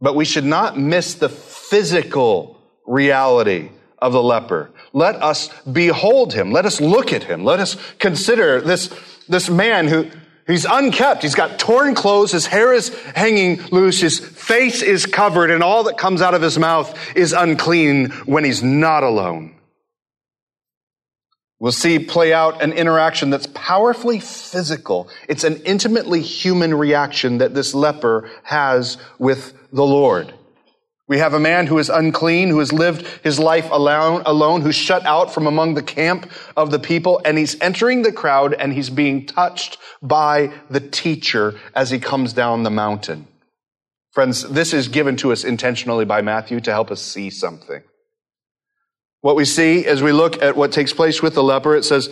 But 0.00 0.16
we 0.16 0.24
should 0.24 0.44
not 0.46 0.78
miss 0.78 1.14
the 1.14 1.28
physical 1.28 2.58
reality 2.86 3.70
of 3.98 4.12
the 4.12 4.22
leper. 4.22 4.70
Let 4.92 5.16
us 5.16 5.48
behold 5.64 6.32
him. 6.32 6.50
Let 6.50 6.66
us 6.66 6.80
look 6.80 7.12
at 7.12 7.24
him. 7.24 7.44
Let 7.44 7.60
us 7.60 7.76
consider 7.98 8.60
this, 8.60 8.90
this 9.28 9.48
man 9.48 9.86
who, 9.86 10.10
He's 10.46 10.64
unkept. 10.64 11.22
He's 11.22 11.34
got 11.34 11.58
torn 11.58 11.94
clothes. 11.94 12.32
His 12.32 12.46
hair 12.46 12.72
is 12.72 12.88
hanging 13.14 13.62
loose. 13.70 14.00
His 14.00 14.18
face 14.18 14.82
is 14.82 15.06
covered 15.06 15.50
and 15.50 15.62
all 15.62 15.84
that 15.84 15.98
comes 15.98 16.20
out 16.20 16.34
of 16.34 16.42
his 16.42 16.58
mouth 16.58 16.98
is 17.16 17.32
unclean 17.32 18.10
when 18.26 18.44
he's 18.44 18.62
not 18.62 19.04
alone. 19.04 19.54
We'll 21.60 21.70
see 21.70 22.00
play 22.00 22.32
out 22.32 22.60
an 22.60 22.72
interaction 22.72 23.30
that's 23.30 23.46
powerfully 23.46 24.18
physical. 24.18 25.08
It's 25.28 25.44
an 25.44 25.62
intimately 25.62 26.20
human 26.20 26.74
reaction 26.74 27.38
that 27.38 27.54
this 27.54 27.72
leper 27.72 28.28
has 28.42 28.98
with 29.20 29.54
the 29.72 29.84
Lord. 29.84 30.34
We 31.12 31.18
have 31.18 31.34
a 31.34 31.38
man 31.38 31.66
who 31.66 31.78
is 31.78 31.90
unclean, 31.90 32.48
who 32.48 32.60
has 32.60 32.72
lived 32.72 33.06
his 33.22 33.38
life 33.38 33.70
alone, 33.70 34.22
alone, 34.24 34.62
who's 34.62 34.74
shut 34.74 35.04
out 35.04 35.30
from 35.30 35.46
among 35.46 35.74
the 35.74 35.82
camp 35.82 36.32
of 36.56 36.70
the 36.70 36.78
people, 36.78 37.20
and 37.22 37.36
he's 37.36 37.60
entering 37.60 38.00
the 38.00 38.12
crowd 38.12 38.54
and 38.54 38.72
he's 38.72 38.88
being 38.88 39.26
touched 39.26 39.76
by 40.00 40.50
the 40.70 40.80
teacher 40.80 41.60
as 41.74 41.90
he 41.90 41.98
comes 41.98 42.32
down 42.32 42.62
the 42.62 42.70
mountain. 42.70 43.28
Friends, 44.12 44.42
this 44.48 44.72
is 44.72 44.88
given 44.88 45.16
to 45.16 45.32
us 45.32 45.44
intentionally 45.44 46.06
by 46.06 46.22
Matthew 46.22 46.60
to 46.60 46.72
help 46.72 46.90
us 46.90 47.02
see 47.02 47.28
something. 47.28 47.82
What 49.20 49.36
we 49.36 49.44
see 49.44 49.84
as 49.84 50.02
we 50.02 50.12
look 50.12 50.40
at 50.40 50.56
what 50.56 50.72
takes 50.72 50.94
place 50.94 51.20
with 51.20 51.34
the 51.34 51.42
leper, 51.42 51.76
it 51.76 51.84
says, 51.84 52.08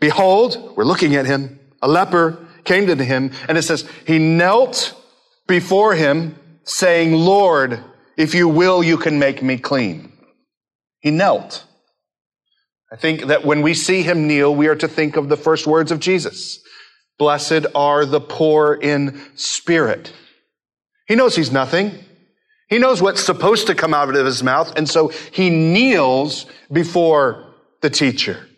Behold, 0.00 0.76
we're 0.76 0.84
looking 0.84 1.16
at 1.16 1.24
him, 1.24 1.60
a 1.80 1.88
leper 1.88 2.46
came 2.64 2.88
to 2.88 2.94
him, 3.02 3.30
and 3.48 3.56
it 3.56 3.62
says, 3.62 3.88
He 4.06 4.18
knelt 4.18 4.94
before 5.46 5.94
him, 5.94 6.38
saying, 6.64 7.14
Lord, 7.14 7.82
if 8.16 8.34
you 8.34 8.48
will, 8.48 8.82
you 8.82 8.96
can 8.96 9.18
make 9.18 9.42
me 9.42 9.58
clean. 9.58 10.12
He 11.00 11.10
knelt. 11.10 11.64
I 12.92 12.96
think 12.96 13.26
that 13.26 13.44
when 13.44 13.62
we 13.62 13.74
see 13.74 14.02
him 14.02 14.28
kneel, 14.28 14.54
we 14.54 14.68
are 14.68 14.76
to 14.76 14.88
think 14.88 15.16
of 15.16 15.28
the 15.28 15.36
first 15.36 15.66
words 15.66 15.90
of 15.90 16.00
Jesus. 16.00 16.60
Blessed 17.18 17.66
are 17.74 18.06
the 18.06 18.20
poor 18.20 18.74
in 18.74 19.20
spirit. 19.34 20.12
He 21.06 21.14
knows 21.14 21.36
he's 21.36 21.52
nothing. 21.52 22.04
He 22.68 22.78
knows 22.78 23.02
what's 23.02 23.22
supposed 23.22 23.66
to 23.66 23.74
come 23.74 23.94
out 23.94 24.14
of 24.14 24.26
his 24.26 24.42
mouth, 24.42 24.72
and 24.76 24.88
so 24.88 25.08
he 25.08 25.50
kneels 25.50 26.46
before 26.72 27.54
the 27.82 27.90
teacher. 27.90 28.48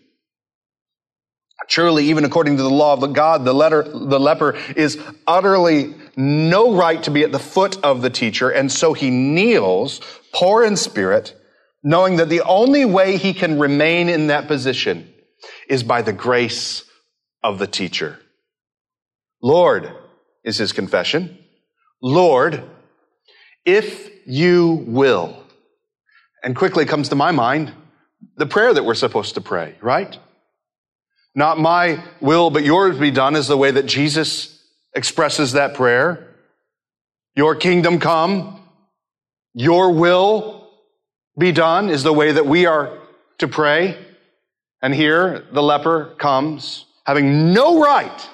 Truly, 1.69 2.05
even 2.07 2.25
according 2.25 2.59
to 2.59 2.63
the 2.63 2.71
law 2.71 2.93
of 2.93 3.13
God, 3.13 3.45
the, 3.45 3.53
letter, 3.53 3.83
the 3.83 4.21
leper 4.21 4.57
is 4.77 4.99
utterly 5.27 5.95
no 6.17 6.75
right 6.75 7.03
to 7.03 7.11
be 7.11 7.23
at 7.23 7.33
the 7.33 7.39
foot 7.39 7.79
of 7.85 8.03
the 8.03 8.11
teacher, 8.11 8.49
and 8.51 8.73
so 8.73 8.93
he 8.93 9.11
kneels, 9.11 10.01
poor 10.33 10.65
in 10.65 10.77
spirit, 10.77 11.39
knowing 11.85 12.17
that 12.17 12.29
the 12.29 12.43
only 12.43 12.85
way 12.85 13.17
he 13.17 13.35
can 13.35 13.59
remain 13.59 14.09
in 14.09 14.29
that 14.29 14.49
position 14.49 15.13
is 15.69 15.83
by 15.83 16.03
the 16.03 16.13
grace 16.13 16.85
of 17.43 17.59
the 17.59 17.67
teacher. 17.67 18.19
Lord, 19.43 19.93
is 20.47 20.57
his 20.57 20.73
confession. 20.73 21.37
Lord, 22.01 22.63
if 23.67 24.11
you 24.27 24.85
will. 24.87 25.43
And 26.43 26.55
quickly 26.55 26.87
comes 26.87 27.11
to 27.11 27.17
my 27.17 27.33
mind 27.33 27.73
the 28.37 28.47
prayer 28.47 28.73
that 28.73 28.85
we're 28.85 28.95
supposed 28.95 29.35
to 29.35 29.41
pray, 29.41 29.75
right? 29.83 30.17
Not 31.35 31.59
my 31.59 32.03
will, 32.21 32.51
but 32.51 32.65
yours 32.65 32.99
be 32.99 33.11
done 33.11 33.35
is 33.37 33.49
the 33.49 33.57
way 33.57 33.73
that 33.73 33.87
Jesus 33.87 34.56
expresses 34.97 35.53
that 35.53 35.75
prayer. 35.75 36.35
Your 37.37 37.55
kingdom 37.55 38.01
come, 38.01 38.61
your 39.55 39.93
will 39.93 40.71
be 41.39 41.53
done 41.53 41.91
is 41.91 42.03
the 42.03 42.13
way 42.13 42.33
that 42.33 42.47
we 42.47 42.67
are 42.67 42.99
to 43.39 43.47
pray. 43.47 43.99
And 44.83 44.95
here 44.95 45.45
the 45.53 45.63
leper 45.63 46.15
comes 46.19 46.87
having 47.05 47.53
no 47.53 47.81
right, 47.81 48.29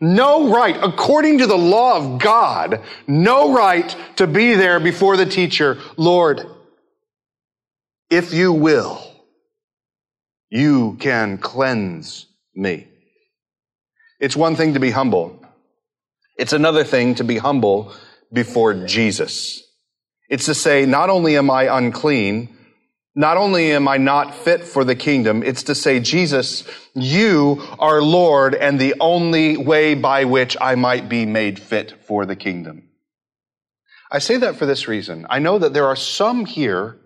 no 0.00 0.50
right, 0.50 0.76
according 0.82 1.38
to 1.38 1.46
the 1.46 1.58
law 1.58 1.96
of 1.96 2.20
God, 2.20 2.80
no 3.06 3.52
right 3.52 3.94
to 4.16 4.26
be 4.26 4.54
there 4.54 4.80
before 4.80 5.16
the 5.16 5.26
teacher. 5.26 5.78
Lord, 5.96 6.46
if 8.08 8.32
you 8.32 8.52
will, 8.52 9.02
you 10.48 10.96
can 11.00 11.38
cleanse 11.38 12.26
me. 12.54 12.86
It's 14.20 14.36
one 14.36 14.56
thing 14.56 14.74
to 14.74 14.80
be 14.80 14.90
humble. 14.90 15.43
It's 16.36 16.52
another 16.52 16.84
thing 16.84 17.14
to 17.16 17.24
be 17.24 17.38
humble 17.38 17.92
before 18.32 18.86
Jesus. 18.86 19.62
It's 20.28 20.46
to 20.46 20.54
say, 20.54 20.86
not 20.86 21.10
only 21.10 21.36
am 21.36 21.50
I 21.50 21.76
unclean, 21.76 22.56
not 23.14 23.36
only 23.36 23.72
am 23.72 23.86
I 23.86 23.98
not 23.98 24.34
fit 24.34 24.64
for 24.64 24.84
the 24.84 24.96
kingdom, 24.96 25.42
it's 25.44 25.64
to 25.64 25.74
say, 25.74 26.00
Jesus, 26.00 26.64
you 26.94 27.62
are 27.78 28.02
Lord 28.02 28.54
and 28.54 28.80
the 28.80 28.94
only 28.98 29.56
way 29.56 29.94
by 29.94 30.24
which 30.24 30.56
I 30.60 30.74
might 30.74 31.08
be 31.08 31.24
made 31.24 31.60
fit 31.60 32.04
for 32.06 32.26
the 32.26 32.34
kingdom. 32.34 32.88
I 34.10 34.18
say 34.18 34.38
that 34.38 34.56
for 34.56 34.66
this 34.66 34.88
reason. 34.88 35.26
I 35.30 35.38
know 35.38 35.58
that 35.58 35.72
there 35.72 35.86
are 35.86 35.96
some 35.96 36.44
here 36.44 36.98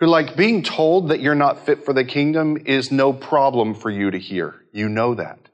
who 0.00 0.06
like 0.06 0.36
being 0.36 0.62
told 0.62 1.08
that 1.08 1.20
you're 1.20 1.34
not 1.34 1.66
fit 1.66 1.84
for 1.84 1.92
the 1.92 2.04
kingdom 2.04 2.56
is 2.66 2.90
no 2.90 3.12
problem 3.12 3.74
for 3.74 3.90
you 3.90 4.10
to 4.10 4.18
hear. 4.18 4.54
You 4.72 4.88
know 4.88 5.14
that. 5.14 5.47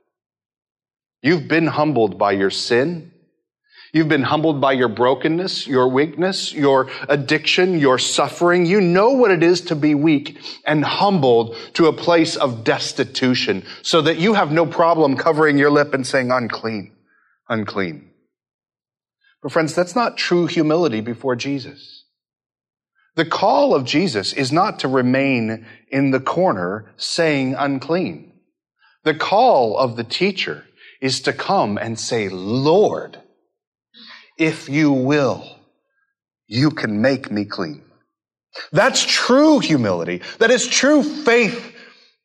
You've 1.25 1.49
been 1.49 1.67
humbled 1.67 2.19
by 2.19 2.33
your 2.33 2.51
sin. 2.51 3.11
You've 3.95 4.11
been 4.11 4.25
humbled 4.25 4.61
by 4.61 4.73
your 4.73 4.89
brokenness, 4.89 5.67
your 5.67 5.89
weakness, 5.89 6.53
your 6.53 6.91
addiction, 7.09 7.79
your 7.79 7.99
suffering. 7.99 8.67
You 8.67 8.83
know 8.83 9.13
what 9.13 9.31
it 9.31 9.43
is 9.43 9.63
to 9.63 9.75
be 9.75 9.95
weak 9.95 10.39
and 10.67 10.85
humbled 10.85 11.57
to 11.75 11.87
a 11.87 11.95
place 11.95 12.37
of 12.37 12.63
destitution 12.63 13.65
so 13.81 14.03
that 14.03 14.19
you 14.19 14.35
have 14.35 14.53
no 14.53 14.67
problem 14.67 15.17
covering 15.17 15.57
your 15.57 15.71
lip 15.71 15.95
and 15.95 16.07
saying 16.07 16.31
unclean, 16.31 16.93
unclean. 17.49 18.11
But 19.43 19.51
friends, 19.51 19.75
that's 19.75 19.97
not 19.97 20.19
true 20.19 20.47
humility 20.47 21.01
before 21.01 21.37
Jesus. 21.37 22.05
The 23.15 23.25
call 23.25 23.75
of 23.75 23.87
Jesus 23.87 24.35
is 24.35 24.53
not 24.53 24.81
to 24.81 24.89
remain 24.89 25.65
in 25.89 26.11
the 26.11 26.21
corner 26.21 26.93
saying 26.99 27.55
unclean. 27.55 28.33
The 29.05 29.15
call 29.15 29.79
of 29.79 29.97
the 29.97 30.05
teacher 30.05 30.65
is 31.05 31.21
to 31.21 31.35
come 31.35 31.77
and 31.77 32.01
say, 32.01 32.31
Lord, 32.31 33.21
if 34.39 34.71
you 34.71 34.91
will, 34.91 35.45
you 36.47 36.71
can 36.71 37.03
make 37.03 37.31
me 37.31 37.45
clean. 37.45 37.83
That's 38.73 39.05
true 39.05 39.59
humility. 39.59 40.23
That 40.39 40.51
is 40.51 40.67
true 40.67 41.03
faith 41.03 41.75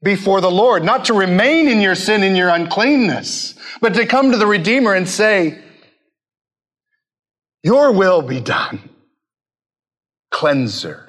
before 0.02 0.40
the 0.40 0.50
Lord, 0.50 0.86
not 0.86 1.06
to 1.06 1.14
remain 1.14 1.68
in 1.68 1.82
your 1.82 1.96
sin 1.96 2.24
and 2.24 2.38
your 2.38 2.48
uncleanness, 2.48 3.54
but 3.82 3.96
to 3.96 4.06
come 4.06 4.32
to 4.32 4.38
the 4.38 4.48
Redeemer 4.48 4.94
and 4.94 5.10
say, 5.10 5.62
your 7.62 7.92
will 7.92 8.22
be 8.22 8.40
done. 8.40 8.90
Cleanser. 10.32 11.09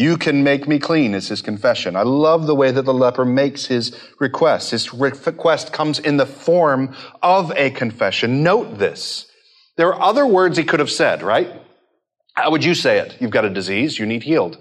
You 0.00 0.16
can 0.16 0.42
make 0.42 0.66
me 0.66 0.78
clean 0.78 1.12
is 1.12 1.28
his 1.28 1.42
confession. 1.42 1.94
I 1.94 2.04
love 2.04 2.46
the 2.46 2.54
way 2.54 2.70
that 2.70 2.86
the 2.86 2.94
leper 2.94 3.26
makes 3.26 3.66
his 3.66 3.94
request. 4.18 4.70
His 4.70 4.94
request 4.94 5.74
comes 5.74 5.98
in 5.98 6.16
the 6.16 6.24
form 6.24 6.96
of 7.20 7.52
a 7.54 7.68
confession. 7.68 8.42
Note 8.42 8.78
this. 8.78 9.26
There 9.76 9.92
are 9.92 10.00
other 10.00 10.26
words 10.26 10.56
he 10.56 10.64
could 10.64 10.80
have 10.80 10.90
said, 10.90 11.22
right? 11.22 11.52
How 12.32 12.50
would 12.50 12.64
you 12.64 12.74
say 12.74 13.00
it? 13.00 13.18
You've 13.20 13.30
got 13.30 13.44
a 13.44 13.50
disease, 13.50 13.98
you 13.98 14.06
need 14.06 14.22
healed. 14.22 14.56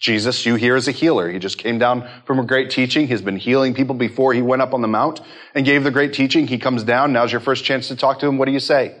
Jesus, 0.00 0.46
you 0.46 0.54
here 0.54 0.74
as 0.74 0.88
a 0.88 0.92
healer. 0.92 1.30
He 1.30 1.38
just 1.38 1.58
came 1.58 1.78
down 1.78 2.08
from 2.24 2.38
a 2.38 2.46
great 2.46 2.70
teaching. 2.70 3.08
He's 3.08 3.20
been 3.20 3.36
healing 3.36 3.74
people 3.74 3.94
before 3.94 4.32
he 4.32 4.40
went 4.40 4.62
up 4.62 4.72
on 4.72 4.80
the 4.80 4.88
mount 4.88 5.20
and 5.54 5.66
gave 5.66 5.84
the 5.84 5.90
great 5.90 6.14
teaching. 6.14 6.46
He 6.46 6.56
comes 6.56 6.82
down. 6.82 7.12
Now's 7.12 7.30
your 7.30 7.42
first 7.42 7.66
chance 7.66 7.88
to 7.88 7.94
talk 7.94 8.20
to 8.20 8.26
him. 8.26 8.38
What 8.38 8.46
do 8.46 8.52
you 8.52 8.60
say? 8.60 8.96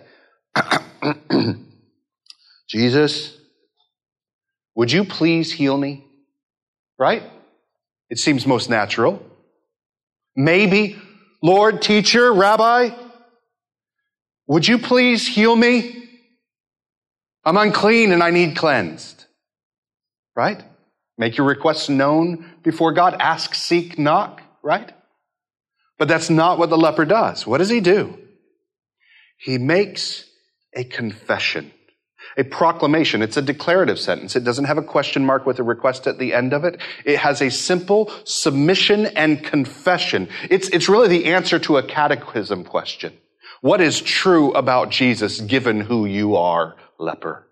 Jesus, 2.68 3.39
would 4.80 4.90
you 4.90 5.04
please 5.04 5.52
heal 5.52 5.76
me? 5.76 6.06
Right? 6.98 7.22
It 8.08 8.16
seems 8.16 8.46
most 8.46 8.70
natural. 8.70 9.22
Maybe, 10.34 10.96
Lord, 11.42 11.82
teacher, 11.82 12.32
rabbi, 12.32 12.88
would 14.46 14.66
you 14.66 14.78
please 14.78 15.28
heal 15.28 15.54
me? 15.54 16.08
I'm 17.44 17.58
unclean 17.58 18.10
and 18.10 18.22
I 18.22 18.30
need 18.30 18.56
cleansed. 18.56 19.26
Right? 20.34 20.64
Make 21.18 21.36
your 21.36 21.46
requests 21.46 21.90
known 21.90 22.46
before 22.62 22.94
God. 22.94 23.14
Ask, 23.20 23.54
seek, 23.54 23.98
knock, 23.98 24.40
right? 24.62 24.90
But 25.98 26.08
that's 26.08 26.30
not 26.30 26.58
what 26.58 26.70
the 26.70 26.78
leper 26.78 27.04
does. 27.04 27.46
What 27.46 27.58
does 27.58 27.68
he 27.68 27.80
do? 27.80 28.18
He 29.36 29.58
makes 29.58 30.24
a 30.74 30.84
confession 30.84 31.70
a 32.36 32.44
proclamation. 32.44 33.22
It's 33.22 33.36
a 33.36 33.42
declarative 33.42 33.98
sentence. 33.98 34.36
It 34.36 34.44
doesn't 34.44 34.66
have 34.66 34.78
a 34.78 34.82
question 34.82 35.24
mark 35.24 35.46
with 35.46 35.58
a 35.58 35.62
request 35.62 36.06
at 36.06 36.18
the 36.18 36.34
end 36.34 36.52
of 36.52 36.64
it. 36.64 36.80
It 37.04 37.18
has 37.18 37.40
a 37.42 37.50
simple 37.50 38.10
submission 38.24 39.06
and 39.06 39.42
confession. 39.42 40.28
It's, 40.48 40.68
it's 40.68 40.88
really 40.88 41.08
the 41.08 41.26
answer 41.26 41.58
to 41.60 41.76
a 41.76 41.82
catechism 41.82 42.64
question. 42.64 43.12
What 43.60 43.80
is 43.80 44.00
true 44.00 44.52
about 44.52 44.90
Jesus 44.90 45.40
given 45.40 45.80
who 45.80 46.06
you 46.06 46.36
are, 46.36 46.76
leper? 46.98 47.46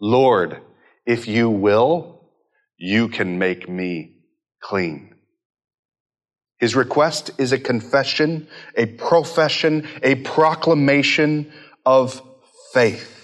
Lord, 0.00 0.62
if 1.04 1.28
you 1.28 1.50
will, 1.50 2.30
you 2.78 3.08
can 3.08 3.38
make 3.38 3.68
me 3.68 4.16
clean. 4.62 5.14
His 6.58 6.74
request 6.74 7.30
is 7.38 7.52
a 7.52 7.58
confession, 7.58 8.48
a 8.76 8.86
profession, 8.86 9.86
a 10.02 10.16
proclamation 10.16 11.52
of 11.84 12.22
faith. 12.72 13.17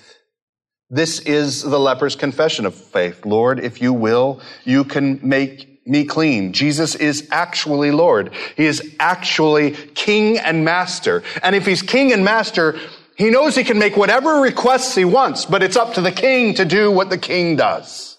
This 0.94 1.18
is 1.18 1.62
the 1.62 1.80
leper's 1.80 2.14
confession 2.14 2.66
of 2.66 2.74
faith. 2.76 3.26
Lord, 3.26 3.58
if 3.58 3.82
you 3.82 3.92
will, 3.92 4.40
you 4.64 4.84
can 4.84 5.18
make 5.24 5.84
me 5.84 6.04
clean. 6.04 6.52
Jesus 6.52 6.94
is 6.94 7.26
actually 7.32 7.90
Lord. 7.90 8.32
He 8.56 8.66
is 8.66 8.94
actually 9.00 9.72
King 9.72 10.38
and 10.38 10.64
Master. 10.64 11.24
And 11.42 11.56
if 11.56 11.66
he's 11.66 11.82
King 11.82 12.12
and 12.12 12.24
Master, 12.24 12.78
he 13.16 13.30
knows 13.30 13.56
he 13.56 13.64
can 13.64 13.76
make 13.76 13.96
whatever 13.96 14.40
requests 14.40 14.94
he 14.94 15.04
wants, 15.04 15.46
but 15.46 15.64
it's 15.64 15.76
up 15.76 15.94
to 15.94 16.00
the 16.00 16.12
King 16.12 16.54
to 16.54 16.64
do 16.64 16.92
what 16.92 17.10
the 17.10 17.18
King 17.18 17.56
does. 17.56 18.16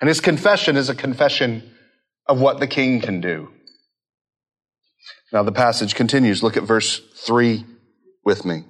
And 0.00 0.06
his 0.06 0.20
confession 0.20 0.76
is 0.76 0.88
a 0.88 0.94
confession 0.94 1.68
of 2.28 2.40
what 2.40 2.60
the 2.60 2.68
King 2.68 3.00
can 3.00 3.20
do. 3.20 3.48
Now 5.32 5.42
the 5.42 5.50
passage 5.50 5.96
continues. 5.96 6.44
Look 6.44 6.56
at 6.56 6.62
verse 6.62 7.00
three 7.16 7.64
with 8.24 8.44
me. 8.44 8.62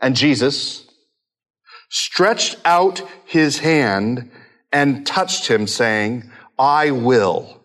And 0.00 0.16
Jesus, 0.16 0.89
stretched 1.90 2.56
out 2.64 3.02
his 3.26 3.58
hand 3.58 4.30
and 4.72 5.06
touched 5.06 5.48
him, 5.48 5.66
saying, 5.66 6.30
I 6.58 6.92
will 6.92 7.60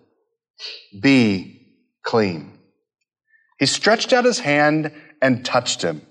be 1.00 1.68
clean. 2.04 2.58
He 3.60 3.68
stretched 3.68 4.12
out 4.12 4.26
his 4.26 4.40
hand 4.40 4.92
and 5.22 5.46
touched 5.46 5.82
him. 5.82 6.02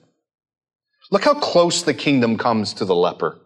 Look 1.10 1.24
how 1.24 1.34
close 1.34 1.82
the 1.82 1.94
kingdom 1.94 2.38
comes 2.38 2.74
to 2.74 2.84
the 2.84 2.94
leper. 2.94 3.38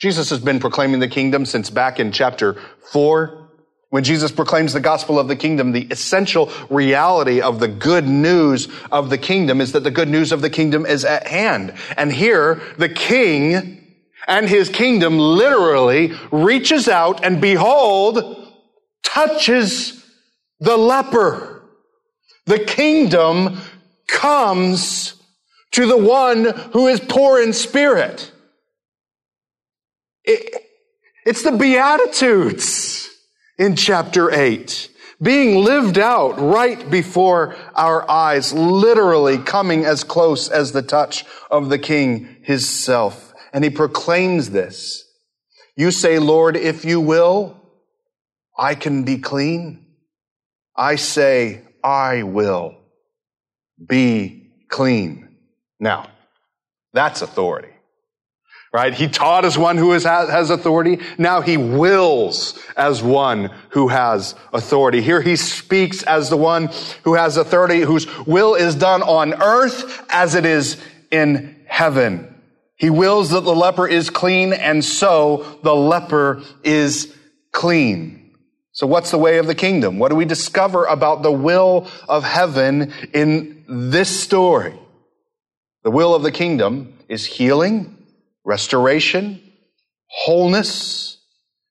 Jesus 0.00 0.30
has 0.30 0.40
been 0.40 0.60
proclaiming 0.60 1.00
the 1.00 1.08
kingdom 1.08 1.46
since 1.46 1.70
back 1.70 1.98
in 1.98 2.12
chapter 2.12 2.54
four. 2.92 3.48
When 3.90 4.04
Jesus 4.04 4.30
proclaims 4.30 4.72
the 4.72 4.80
gospel 4.80 5.18
of 5.18 5.26
the 5.26 5.36
kingdom, 5.36 5.72
the 5.72 5.88
essential 5.90 6.50
reality 6.68 7.40
of 7.40 7.58
the 7.58 7.68
good 7.68 8.06
news 8.06 8.68
of 8.92 9.10
the 9.10 9.18
kingdom 9.18 9.60
is 9.60 9.72
that 9.72 9.82
the 9.82 9.90
good 9.90 10.08
news 10.08 10.30
of 10.30 10.42
the 10.42 10.50
kingdom 10.50 10.86
is 10.86 11.04
at 11.04 11.26
hand. 11.26 11.74
And 11.96 12.12
here, 12.12 12.62
the 12.78 12.88
king 12.88 13.79
and 14.26 14.48
his 14.48 14.68
kingdom 14.68 15.18
literally 15.18 16.12
reaches 16.30 16.88
out 16.88 17.24
and 17.24 17.40
behold, 17.40 18.48
touches 19.02 20.04
the 20.60 20.76
leper. 20.76 21.62
The 22.46 22.58
kingdom 22.58 23.60
comes 24.06 25.14
to 25.72 25.86
the 25.86 25.96
one 25.96 26.44
who 26.72 26.88
is 26.88 27.00
poor 27.00 27.40
in 27.40 27.52
spirit. 27.52 28.30
It, 30.24 30.64
it's 31.24 31.42
the 31.42 31.52
Beatitudes 31.52 33.08
in 33.58 33.76
chapter 33.76 34.30
8 34.30 34.88
being 35.22 35.62
lived 35.62 35.98
out 35.98 36.40
right 36.40 36.90
before 36.90 37.54
our 37.74 38.10
eyes, 38.10 38.54
literally 38.54 39.36
coming 39.36 39.84
as 39.84 40.02
close 40.02 40.48
as 40.48 40.72
the 40.72 40.82
touch 40.82 41.26
of 41.50 41.68
the 41.68 41.78
king 41.78 42.36
himself 42.42 43.29
and 43.52 43.64
he 43.64 43.70
proclaims 43.70 44.50
this. 44.50 45.04
You 45.76 45.90
say, 45.90 46.18
Lord, 46.18 46.56
if 46.56 46.84
you 46.84 47.00
will, 47.00 47.56
I 48.58 48.74
can 48.74 49.04
be 49.04 49.18
clean. 49.18 49.86
I 50.76 50.96
say, 50.96 51.62
I 51.82 52.22
will 52.22 52.76
be 53.84 54.52
clean. 54.68 55.36
Now, 55.78 56.10
that's 56.92 57.22
authority. 57.22 57.68
Right? 58.72 58.94
He 58.94 59.08
taught 59.08 59.44
as 59.44 59.58
one 59.58 59.76
who 59.76 59.90
has, 59.90 60.04
has 60.04 60.50
authority. 60.50 61.00
Now 61.18 61.40
he 61.40 61.56
wills 61.56 62.56
as 62.76 63.02
one 63.02 63.50
who 63.70 63.88
has 63.88 64.36
authority. 64.52 65.02
Here 65.02 65.20
he 65.20 65.34
speaks 65.34 66.04
as 66.04 66.30
the 66.30 66.36
one 66.36 66.70
who 67.02 67.14
has 67.14 67.36
authority, 67.36 67.80
whose 67.80 68.06
will 68.26 68.54
is 68.54 68.76
done 68.76 69.02
on 69.02 69.34
earth 69.42 70.06
as 70.08 70.36
it 70.36 70.44
is 70.44 70.80
in 71.10 71.56
heaven. 71.66 72.39
He 72.80 72.88
wills 72.88 73.28
that 73.30 73.42
the 73.42 73.54
leper 73.54 73.86
is 73.86 74.08
clean, 74.08 74.54
and 74.54 74.82
so 74.82 75.58
the 75.62 75.74
leper 75.74 76.42
is 76.64 77.14
clean. 77.52 78.32
So 78.72 78.86
what's 78.86 79.10
the 79.10 79.18
way 79.18 79.36
of 79.36 79.46
the 79.46 79.54
kingdom? 79.54 79.98
What 79.98 80.08
do 80.08 80.16
we 80.16 80.24
discover 80.24 80.86
about 80.86 81.22
the 81.22 81.30
will 81.30 81.88
of 82.08 82.24
heaven 82.24 82.90
in 83.12 83.66
this 83.68 84.08
story? 84.08 84.72
The 85.84 85.90
will 85.90 86.14
of 86.14 86.22
the 86.22 86.32
kingdom 86.32 86.94
is 87.06 87.26
healing, 87.26 87.98
restoration, 88.44 89.42
wholeness. 90.06 91.18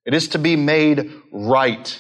It 0.06 0.14
is 0.14 0.28
to 0.30 0.38
be 0.38 0.56
made 0.56 1.12
right 1.32 2.00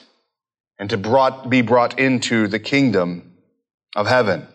and 0.77 0.87
to 0.91 0.97
brought, 0.97 1.49
be 1.49 1.63
brought 1.63 1.97
into 1.97 2.47
the 2.47 2.59
kingdom 2.59 3.37
of 3.95 4.05
heaven. 4.05 4.47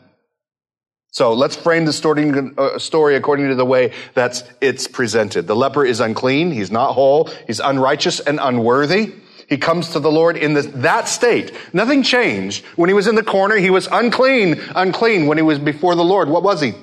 So 1.14 1.32
let's 1.32 1.54
frame 1.54 1.84
the 1.84 1.92
story, 1.92 2.28
uh, 2.28 3.16
according 3.16 3.48
to 3.48 3.54
the 3.54 3.64
way 3.64 3.92
that 4.14 4.42
it's 4.60 4.88
presented. 4.88 5.46
The 5.46 5.54
leper 5.54 5.86
is 5.86 6.00
unclean. 6.00 6.50
He's 6.50 6.72
not 6.72 6.94
whole. 6.94 7.30
He's 7.46 7.60
unrighteous 7.60 8.18
and 8.18 8.40
unworthy. 8.42 9.14
He 9.48 9.56
comes 9.56 9.90
to 9.90 10.00
the 10.00 10.10
Lord 10.10 10.36
in 10.36 10.54
this, 10.54 10.66
that 10.66 11.06
state. 11.06 11.52
Nothing 11.72 12.02
changed. 12.02 12.64
When 12.74 12.90
he 12.90 12.94
was 12.94 13.06
in 13.06 13.14
the 13.14 13.22
corner, 13.22 13.54
he 13.54 13.70
was 13.70 13.86
unclean, 13.92 14.60
unclean. 14.74 15.28
When 15.28 15.38
he 15.38 15.42
was 15.42 15.60
before 15.60 15.94
the 15.94 16.02
Lord, 16.02 16.28
what 16.28 16.42
was 16.42 16.60
he? 16.60 16.74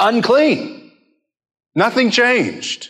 Unclean. 0.00 0.92
Nothing 1.74 2.10
changed. 2.10 2.88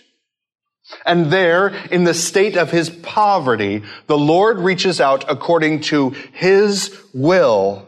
And 1.05 1.27
there, 1.27 1.75
in 1.91 2.05
the 2.05 2.15
state 2.15 2.57
of 2.57 2.71
his 2.71 2.89
poverty, 2.89 3.83
the 4.07 4.17
Lord 4.17 4.61
reaches 4.61 5.01
out 5.01 5.29
according 5.29 5.81
to 5.81 6.11
his 6.33 6.97
will, 7.13 7.85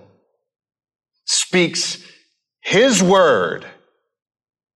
speaks 1.25 2.03
his 2.69 3.03
word, 3.03 3.65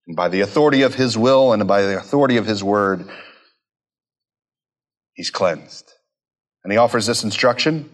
and 0.07 0.17
by 0.17 0.29
the 0.29 0.41
authority 0.41 0.81
of 0.81 0.95
his 0.95 1.19
will 1.19 1.53
and 1.53 1.69
by 1.69 1.83
the 1.83 1.99
authority 1.99 2.39
of 2.39 2.47
his 2.47 2.65
word, 2.65 3.07
he's 5.13 5.31
cleansed. 5.31 5.93
And 6.65 6.73
he 6.73 6.79
offers 6.79 7.05
this 7.05 7.23
instruction 7.23 7.91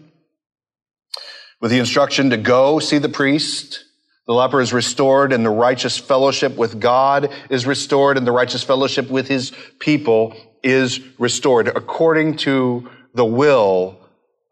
with 1.59 1.71
the 1.71 1.79
instruction 1.79 2.29
to 2.29 2.37
go 2.37 2.79
see 2.79 2.97
the 2.97 3.09
priest. 3.09 3.83
The 4.25 4.33
leper 4.33 4.61
is 4.61 4.71
restored 4.71 5.33
and 5.33 5.45
the 5.45 5.49
righteous 5.49 5.97
fellowship 5.97 6.55
with 6.55 6.79
God 6.79 7.33
is 7.49 7.67
restored 7.67 8.15
and 8.15 8.25
the 8.25 8.31
righteous 8.31 8.63
fellowship 8.63 9.09
with 9.09 9.27
his 9.27 9.51
people 9.79 10.33
is 10.63 11.01
restored 11.19 11.67
according 11.67 12.37
to 12.37 12.89
the 13.15 13.25
will 13.25 13.99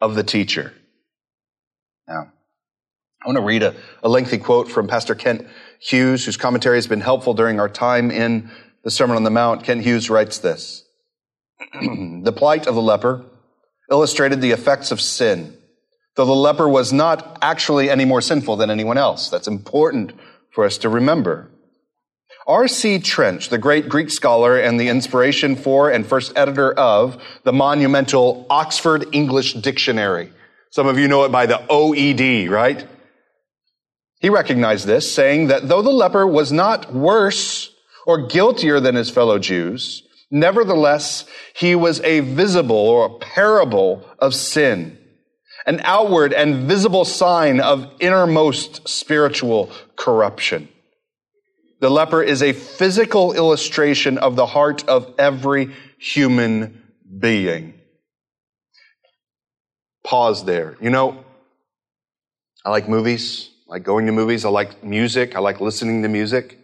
of 0.01 0.15
the 0.15 0.23
teacher. 0.23 0.73
I 3.23 3.27
want 3.27 3.37
to 3.37 3.43
read 3.43 3.63
a, 3.63 3.75
a 4.03 4.09
lengthy 4.09 4.37
quote 4.37 4.69
from 4.69 4.87
Pastor 4.87 5.15
Kent 5.15 5.47
Hughes, 5.79 6.25
whose 6.25 6.37
commentary 6.37 6.77
has 6.77 6.87
been 6.87 7.01
helpful 7.01 7.33
during 7.33 7.59
our 7.59 7.69
time 7.69 8.11
in 8.11 8.49
the 8.83 8.91
Sermon 8.91 9.15
on 9.15 9.23
the 9.23 9.31
Mount. 9.31 9.63
Kent 9.63 9.81
Hughes 9.81 10.09
writes 10.09 10.37
this. 10.37 10.85
the 11.81 12.33
plight 12.35 12.67
of 12.67 12.75
the 12.75 12.81
leper 12.81 13.25
illustrated 13.89 14.41
the 14.41 14.51
effects 14.51 14.91
of 14.91 15.01
sin, 15.01 15.57
though 16.15 16.25
the 16.25 16.35
leper 16.35 16.69
was 16.69 16.93
not 16.93 17.39
actually 17.41 17.89
any 17.89 18.05
more 18.05 18.21
sinful 18.21 18.55
than 18.55 18.69
anyone 18.69 18.97
else. 18.97 19.29
That's 19.29 19.47
important 19.47 20.13
for 20.51 20.63
us 20.63 20.77
to 20.79 20.89
remember. 20.89 21.49
R.C. 22.47 22.99
Trench, 22.99 23.49
the 23.49 23.57
great 23.57 23.89
Greek 23.89 24.09
scholar 24.09 24.57
and 24.57 24.79
the 24.79 24.87
inspiration 24.87 25.55
for 25.55 25.89
and 25.89 26.05
first 26.05 26.31
editor 26.37 26.71
of 26.71 27.21
the 27.43 27.51
monumental 27.51 28.45
Oxford 28.49 29.05
English 29.11 29.53
Dictionary. 29.53 30.31
Some 30.69 30.87
of 30.87 30.97
you 30.97 31.07
know 31.07 31.25
it 31.25 31.31
by 31.31 31.45
the 31.45 31.61
OED, 31.69 32.49
right? 32.49 32.87
He 34.19 34.29
recognized 34.29 34.87
this, 34.87 35.11
saying 35.11 35.47
that 35.47 35.67
though 35.67 35.81
the 35.81 35.91
leper 35.91 36.25
was 36.25 36.51
not 36.51 36.93
worse 36.93 37.71
or 38.05 38.25
guiltier 38.27 38.79
than 38.79 38.95
his 38.95 39.09
fellow 39.09 39.37
Jews, 39.37 40.03
nevertheless, 40.31 41.25
he 41.55 41.75
was 41.75 42.01
a 42.01 42.21
visible 42.21 42.75
or 42.75 43.05
a 43.05 43.19
parable 43.19 44.03
of 44.19 44.33
sin, 44.33 44.97
an 45.65 45.81
outward 45.83 46.33
and 46.33 46.67
visible 46.67 47.05
sign 47.05 47.59
of 47.59 47.91
innermost 47.99 48.87
spiritual 48.87 49.69
corruption. 49.95 50.67
The 51.79 51.91
leper 51.91 52.23
is 52.23 52.41
a 52.41 52.53
physical 52.53 53.33
illustration 53.33 54.17
of 54.17 54.35
the 54.35 54.47
heart 54.47 54.87
of 54.87 55.13
every 55.19 55.75
human 55.99 56.81
being. 57.19 57.75
Pause 60.03 60.45
there. 60.45 60.77
You 60.81 60.89
know, 60.89 61.23
I 62.65 62.71
like 62.71 62.89
movies. 62.89 63.51
Like 63.67 63.83
going 63.83 64.05
to 64.05 64.11
movies. 64.11 64.45
I 64.45 64.49
like 64.49 64.83
music. 64.83 65.35
I 65.35 65.39
like 65.39 65.59
listening 65.59 66.01
to 66.03 66.09
music. 66.09 66.57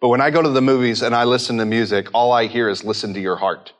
But 0.00 0.08
when 0.08 0.20
I 0.20 0.30
go 0.30 0.40
to 0.40 0.48
the 0.48 0.62
movies 0.62 1.02
and 1.02 1.14
I 1.14 1.24
listen 1.24 1.58
to 1.58 1.66
music, 1.66 2.08
all 2.14 2.32
I 2.32 2.46
hear 2.46 2.68
is 2.68 2.84
listen 2.84 3.14
to 3.14 3.20
your 3.20 3.36
heart. 3.36 3.72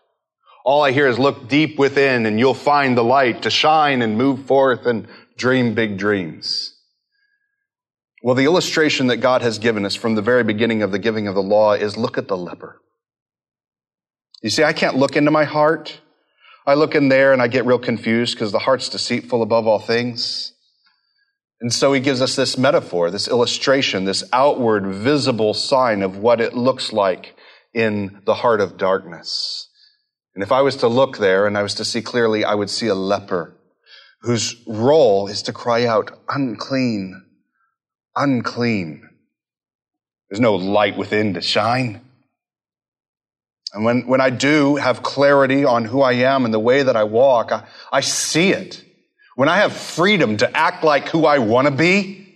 All 0.64 0.83
I 0.83 0.90
hear 0.90 1.09
is 1.09 1.18
look 1.18 1.48
deep 1.48 1.78
within 1.78 2.26
and 2.26 2.38
you'll 2.38 2.54
find 2.54 2.96
the 2.96 3.04
light 3.04 3.42
to 3.42 3.50
shine 3.50 4.02
and 4.02 4.18
move 4.18 4.46
forth 4.46 4.85
and 4.85 5.09
dream 5.37 5.74
big 5.74 5.96
dreams. 5.96 6.74
Well, 8.22 8.35
the 8.35 8.44
illustration 8.44 9.07
that 9.07 9.18
God 9.18 9.42
has 9.42 9.59
given 9.59 9.87
us 9.87 9.94
from 9.94 10.16
the 10.16 10.22
very 10.22 10.42
beginning 10.42 10.83
of 10.83 10.90
the 10.90 10.98
giving 10.98 11.28
of 11.28 11.35
the 11.35 11.42
law 11.42 11.72
is 11.72 11.96
look 11.96 12.18
at 12.18 12.28
the 12.28 12.37
leper. 12.37 12.83
You 14.42 14.50
see, 14.50 14.64
I 14.64 14.72
can't 14.72 14.96
look 14.96 15.16
into 15.16 15.31
my 15.31 15.44
heart. 15.44 16.00
I 16.66 16.74
look 16.74 16.94
in 16.94 17.09
there 17.09 17.33
and 17.33 17.40
I 17.40 17.48
get 17.48 17.64
real 17.64 17.78
confused 17.78 18.35
because 18.35 18.52
the 18.52 18.59
heart's 18.59 18.88
deceitful 18.88 19.40
above 19.42 19.66
all 19.66 19.78
things. 19.78 20.52
And 21.61 21.73
so 21.73 21.92
he 21.92 22.01
gives 22.01 22.23
us 22.23 22.37
this 22.37 22.57
metaphor, 22.57 23.11
this 23.11 23.27
illustration, 23.27 24.05
this 24.05 24.23
outward 24.33 24.87
visible 24.87 25.55
sign 25.55 26.03
of 26.03 26.16
what 26.16 26.40
it 26.40 26.55
looks 26.55 26.92
like 26.92 27.35
in 27.75 28.21
the 28.25 28.35
heart 28.35 28.61
of 28.61 28.77
darkness. 28.77 29.68
And 30.35 30.42
if 30.44 30.53
I 30.53 30.62
was 30.62 30.77
to 30.77 30.88
look 30.88 31.18
there 31.18 31.47
and 31.47 31.59
I 31.59 31.62
was 31.62 31.75
to 31.75 31.85
see 31.85 32.01
clearly, 32.01 32.44
I 32.44 32.55
would 32.55 32.71
see 32.71 32.87
a 32.87 32.94
leper 32.94 33.57
whose 34.23 34.57
role 34.66 35.27
is 35.27 35.42
to 35.42 35.53
cry 35.53 35.85
out, 35.85 36.16
unclean, 36.29 37.25
unclean. 38.14 39.09
There's 40.31 40.40
no 40.40 40.55
light 40.55 40.97
within 40.97 41.35
to 41.35 41.40
shine. 41.40 42.03
And 43.73 43.85
when, 43.85 44.07
when 44.07 44.21
I 44.21 44.31
do 44.31 44.77
have 44.77 45.03
clarity 45.03 45.64
on 45.64 45.85
who 45.85 46.03
I 46.03 46.12
am 46.12 46.44
and 46.44 46.55
the 46.55 46.61
way 46.61 46.85
that 46.85 46.97
I 46.97 47.05
walk, 47.05 47.53
I, 47.53 47.66
I 47.92 48.01
see 48.01 48.51
it 48.51 48.85
when 49.38 49.48
I 49.48 49.59
have 49.59 49.72
freedom 49.72 50.37
to 50.38 50.57
act 50.57 50.83
like 50.83 51.11
who 51.11 51.24
I 51.24 51.38
want 51.38 51.68
to 51.68 51.70
be, 51.70 52.27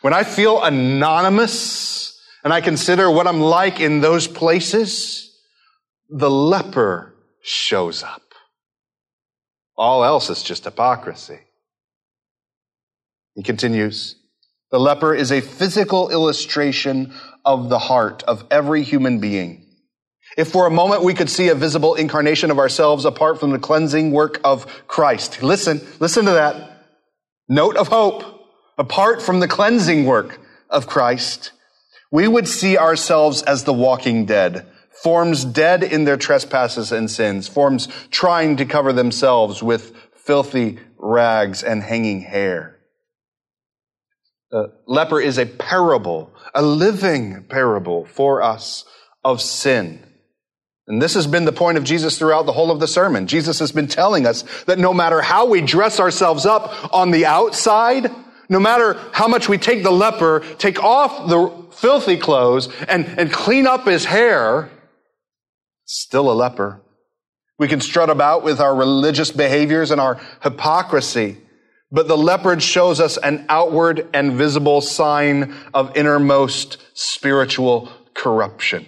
when 0.00 0.14
I 0.14 0.24
feel 0.24 0.62
anonymous 0.62 2.18
and 2.42 2.50
I 2.50 2.62
consider 2.62 3.10
what 3.10 3.26
I'm 3.26 3.42
like 3.42 3.78
in 3.78 4.00
those 4.00 4.26
places, 4.26 5.38
the 6.08 6.30
leper 6.30 7.14
shows 7.42 8.02
up. 8.02 8.22
All 9.76 10.02
else 10.02 10.30
is 10.30 10.42
just 10.42 10.64
hypocrisy. 10.64 11.40
He 13.34 13.42
continues, 13.42 14.16
the 14.70 14.80
leper 14.80 15.14
is 15.14 15.30
a 15.30 15.42
physical 15.42 16.08
illustration 16.08 17.12
of 17.44 17.68
the 17.68 17.78
heart 17.78 18.22
of 18.22 18.46
every 18.50 18.82
human 18.82 19.20
being. 19.20 19.63
If 20.36 20.48
for 20.48 20.66
a 20.66 20.70
moment 20.70 21.04
we 21.04 21.14
could 21.14 21.30
see 21.30 21.48
a 21.48 21.54
visible 21.54 21.94
incarnation 21.94 22.50
of 22.50 22.58
ourselves 22.58 23.04
apart 23.04 23.38
from 23.38 23.50
the 23.50 23.58
cleansing 23.58 24.10
work 24.10 24.40
of 24.42 24.66
Christ. 24.88 25.42
Listen, 25.42 25.80
listen 26.00 26.24
to 26.24 26.32
that. 26.32 26.86
Note 27.48 27.76
of 27.76 27.88
hope. 27.88 28.24
Apart 28.76 29.22
from 29.22 29.38
the 29.38 29.46
cleansing 29.46 30.04
work 30.04 30.40
of 30.68 30.88
Christ, 30.88 31.52
we 32.10 32.26
would 32.26 32.48
see 32.48 32.76
ourselves 32.76 33.42
as 33.42 33.62
the 33.62 33.72
walking 33.72 34.26
dead, 34.26 34.66
forms 35.02 35.44
dead 35.44 35.84
in 35.84 36.04
their 36.04 36.16
trespasses 36.16 36.90
and 36.90 37.08
sins, 37.08 37.46
forms 37.46 37.86
trying 38.10 38.56
to 38.56 38.64
cover 38.64 38.92
themselves 38.92 39.62
with 39.62 39.94
filthy 40.14 40.80
rags 40.98 41.62
and 41.62 41.84
hanging 41.84 42.22
hair. 42.22 42.80
The 44.50 44.72
leper 44.86 45.20
is 45.20 45.38
a 45.38 45.46
parable, 45.46 46.32
a 46.52 46.62
living 46.62 47.44
parable 47.44 48.06
for 48.06 48.42
us 48.42 48.84
of 49.22 49.40
sin 49.40 50.04
and 50.86 51.00
this 51.00 51.14
has 51.14 51.26
been 51.26 51.46
the 51.46 51.52
point 51.52 51.78
of 51.78 51.84
Jesus 51.84 52.18
throughout 52.18 52.44
the 52.44 52.52
whole 52.52 52.70
of 52.70 52.78
the 52.78 52.88
sermon. 52.88 53.26
Jesus 53.26 53.58
has 53.58 53.72
been 53.72 53.88
telling 53.88 54.26
us 54.26 54.42
that 54.64 54.78
no 54.78 54.92
matter 54.92 55.22
how 55.22 55.46
we 55.46 55.62
dress 55.62 55.98
ourselves 55.98 56.44
up 56.44 56.92
on 56.92 57.10
the 57.10 57.24
outside, 57.24 58.10
no 58.50 58.60
matter 58.60 59.00
how 59.12 59.26
much 59.26 59.48
we 59.48 59.56
take 59.56 59.82
the 59.82 59.90
leper, 59.90 60.40
take 60.58 60.82
off 60.82 61.28
the 61.28 61.48
filthy 61.76 62.18
clothes 62.18 62.68
and, 62.86 63.06
and 63.18 63.32
clean 63.32 63.66
up 63.66 63.86
his 63.86 64.04
hair, 64.04 64.70
still 65.86 66.30
a 66.30 66.34
leper. 66.34 66.82
We 67.58 67.68
can 67.68 67.80
strut 67.80 68.10
about 68.10 68.44
with 68.44 68.60
our 68.60 68.74
religious 68.74 69.30
behaviors 69.30 69.90
and 69.90 70.00
our 70.00 70.20
hypocrisy, 70.42 71.38
but 71.90 72.08
the 72.08 72.16
leopard 72.16 72.62
shows 72.62 73.00
us 73.00 73.16
an 73.16 73.46
outward 73.48 74.06
and 74.12 74.32
visible 74.32 74.82
sign 74.82 75.54
of 75.72 75.96
innermost 75.96 76.76
spiritual 76.92 77.88
corruption 78.12 78.86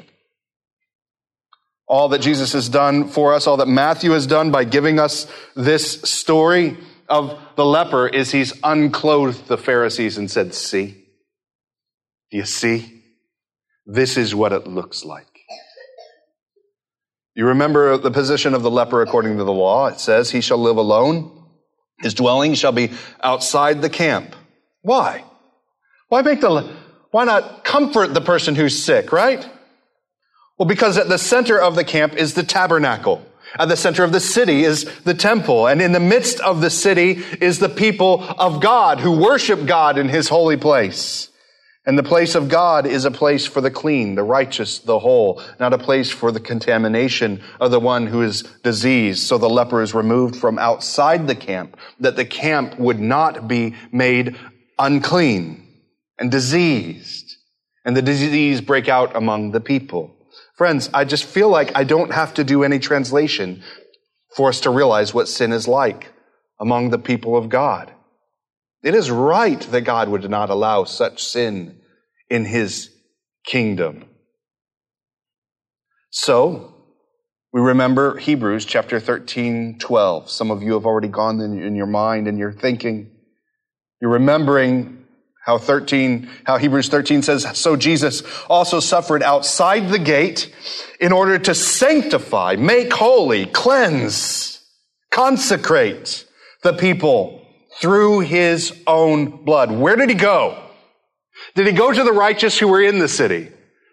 all 1.87 2.09
that 2.09 2.21
Jesus 2.21 2.53
has 2.53 2.69
done 2.69 3.09
for 3.09 3.33
us, 3.35 3.47
all 3.47 3.59
that 3.59 3.69
Matthew 3.69 4.11
has 4.11 4.27
done 4.27 4.51
by 4.51 4.65
giving 4.65 4.99
us 4.99 5.27
this 5.55 6.03
story 6.03 6.77
of 7.09 7.39
the 7.55 7.65
leper 7.65 8.09
is 8.09 8.33
he's 8.33 8.53
unclothed 8.65 9.47
the 9.47 9.57
Pharisees 9.57 10.19
and 10.19 10.31
said, 10.31 10.55
see, 10.55 11.05
do 12.31 12.39
you 12.39 12.45
see? 12.45 13.03
This 13.87 14.17
is 14.17 14.35
what 14.35 14.53
it 14.53 14.67
looks 14.67 15.05
like. 15.05 15.27
You 17.37 17.47
remember 17.47 17.99
the 17.99 18.11
position 18.11 18.55
of 18.55 18.63
the 18.63 18.71
leper 18.71 19.03
according 19.03 19.37
to 19.37 19.45
the 19.45 19.53
law. 19.53 19.87
It 19.87 20.01
says 20.01 20.31
he 20.31 20.41
shall 20.41 20.59
live 20.59 20.79
alone. 20.79 21.45
His 22.01 22.15
dwelling 22.15 22.55
shall 22.55 22.73
be 22.73 22.93
outside 23.23 23.81
the 23.81 23.91
camp. 23.91 24.35
Why? 24.83 25.23
Why 26.09 26.23
make 26.23 26.41
the, 26.41 26.75
why 27.11 27.25
not 27.25 27.63
comfort 27.65 28.13
the 28.13 28.21
person 28.21 28.55
who's 28.55 28.83
sick, 28.83 29.13
right? 29.13 29.49
Well, 30.59 30.67
because 30.67 30.97
at 30.97 31.09
the 31.09 31.19
center 31.19 31.61
of 31.61 31.75
the 31.75 31.85
camp 31.85 32.15
is 32.15 32.35
the 32.35 32.43
tabernacle. 32.43 33.25
At 33.59 33.69
the 33.69 33.77
center 33.77 34.05
of 34.05 34.13
the 34.13 34.21
city 34.21 34.65
is 34.65 34.85
the 35.01 35.15
temple. 35.15 35.67
And 35.67 35.83
in 35.83 35.93
the 35.93 36.01
midst 36.01 36.41
of 36.41 36.61
the 36.61 36.71
city 36.71 37.23
is 37.41 37.59
the 37.59 37.69
people 37.69 38.23
of 38.23 38.61
God 38.61 39.01
who 39.01 39.21
worship 39.21 39.67
God 39.67 39.99
in 39.99 40.09
his 40.09 40.29
holy 40.29 40.57
place. 40.57 41.31
And 41.85 41.97
the 41.97 42.03
place 42.03 42.35
of 42.35 42.49
God 42.49 42.85
is 42.85 43.05
a 43.05 43.13
place 43.13 43.47
for 43.47 43.61
the 43.61 43.71
clean, 43.71 44.17
the 44.17 44.25
righteous, 44.25 44.81
the 44.81 44.99
whole, 44.99 45.41
not 45.61 45.73
a 45.73 45.79
place 45.79 46.11
for 46.11 46.33
the 46.33 46.41
contamination 46.41 47.41
of 47.61 47.71
the 47.71 47.79
one 47.79 48.09
who 48.09 48.23
is 48.23 48.43
diseased. 48.65 49.23
So 49.23 49.39
the 49.39 49.49
leper 49.49 49.83
is 49.83 49.95
removed 49.95 50.35
from 50.35 50.59
outside 50.59 51.29
the 51.29 51.37
camp, 51.37 51.77
that 52.01 52.17
the 52.17 52.25
camp 52.25 52.77
would 52.81 52.99
not 52.99 53.47
be 53.47 53.77
made 53.93 54.37
unclean 54.81 55.65
and 56.19 56.29
diseased, 56.29 57.37
and 57.85 57.97
the 57.97 58.03
disease 58.03 58.61
break 58.61 58.89
out 58.89 59.15
among 59.15 59.53
the 59.53 59.61
people. 59.61 60.16
Friends, 60.57 60.89
I 60.95 61.05
just 61.05 61.25
feel 61.25 61.51
like 61.51 61.77
I 61.77 61.85
don't 61.85 62.13
have 62.13 62.35
to 62.35 62.45
do 62.45 62.65
any 62.65 62.79
translation 62.79 63.63
for 64.35 64.49
us 64.49 64.61
to 64.61 64.71
realize 64.71 65.13
what 65.13 65.29
sin 65.29 65.53
is 65.53 65.69
like 65.69 66.13
among 66.59 66.91
the 66.91 66.99
people 66.99 67.37
of 67.37 67.49
God. 67.49 67.93
It 68.83 68.95
is 68.95 69.11
right 69.11 69.61
that 69.61 69.83
God 69.83 70.09
would 70.09 70.29
not 70.31 70.49
allow 70.49 70.85
such 70.85 71.23
sin 71.23 71.81
in 72.31 72.45
his 72.45 72.91
kingdom. 73.45 74.07
So, 76.11 76.75
we 77.53 77.61
remember 77.61 78.17
Hebrews 78.17 78.65
chapter 78.65 79.01
13, 79.01 79.79
12. 79.79 80.31
Some 80.31 80.51
of 80.51 80.63
you 80.63 80.73
have 80.73 80.87
already 80.87 81.09
gone 81.09 81.41
in, 81.41 81.75
your 81.75 81.87
mind 81.87 82.29
and 82.29 82.39
you're 82.39 82.53
thinking. 82.53 83.11
You're 84.01 84.13
remembering 84.13 84.96
how 85.47 85.59
13, 85.59 86.29
how 86.45 86.59
Hebrews 86.59 86.89
13 86.89 87.23
says, 87.23 87.47
so 87.57 87.77
Jesus 87.77 88.25
also 88.51 88.81
suffered 88.81 89.23
outside 89.23 89.91
the 89.91 89.99
gate 89.99 90.53
in 91.01 91.13
order 91.13 91.39
to 91.39 91.55
sanctify, 91.55 92.57
make 92.57 92.93
holy, 92.93 93.47
cleanse, 93.47 94.61
consecrate 95.13 96.25
the 96.65 96.73
people 96.73 97.47
through 97.81 98.21
his 98.21 98.77
own 98.89 99.45
blood. 99.45 99.71
Where 99.71 99.95
did 99.95 100.09
he 100.09 100.17
go? 100.17 100.61
Did 101.55 101.69
he 101.69 101.73
go 101.73 101.93
to 101.93 102.03
the 102.03 102.13
righteous 102.13 102.59
who 102.59 102.67
were 102.67 102.83
in 102.83 102.99
the 102.99 103.09
city? 103.09 103.49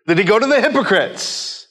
Did 0.07 0.17
he 0.17 0.23
go 0.23 0.39
to 0.39 0.47
the 0.47 0.59
hypocrites? 0.59 1.67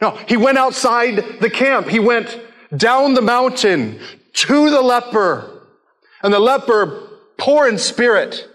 No, 0.00 0.18
he 0.26 0.36
went 0.36 0.58
outside 0.58 1.38
the 1.40 1.48
camp. 1.50 1.86
He 1.86 2.00
went 2.00 2.40
down 2.76 3.14
the 3.14 3.22
mountain 3.22 4.00
to 4.32 4.68
the 4.68 4.82
leper. 4.82 5.68
And 6.24 6.34
the 6.34 6.40
leper, 6.40 7.08
poor 7.38 7.68
in 7.68 7.78
spirit, 7.78 8.48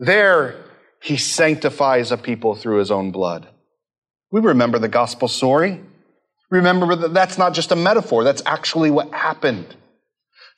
there, 0.00 0.56
he 1.02 1.18
sanctifies 1.18 2.10
a 2.10 2.16
people 2.16 2.54
through 2.54 2.78
his 2.78 2.90
own 2.90 3.10
blood. 3.12 3.46
We 4.32 4.40
remember 4.40 4.78
the 4.78 4.88
gospel 4.88 5.28
story. 5.28 5.80
Remember 6.50 6.96
that 6.96 7.14
that's 7.14 7.36
not 7.36 7.52
just 7.52 7.70
a 7.70 7.76
metaphor, 7.76 8.24
that's 8.24 8.42
actually 8.46 8.90
what 8.90 9.12
happened. 9.12 9.76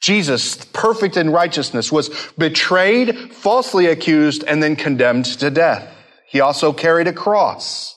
Jesus, 0.01 0.57
perfect 0.73 1.17
in 1.17 1.31
righteousness, 1.31 1.93
was 1.93 2.09
betrayed, 2.39 3.33
falsely 3.33 3.87
accused, 3.87 4.45
and 4.45 4.63
then 4.63 4.75
condemned 4.77 5.27
to 5.27 5.51
death. 5.51 5.93
He 6.29 6.41
also 6.41 6.73
carried 6.73 7.09
a 7.09 7.13
cross, 7.13 7.97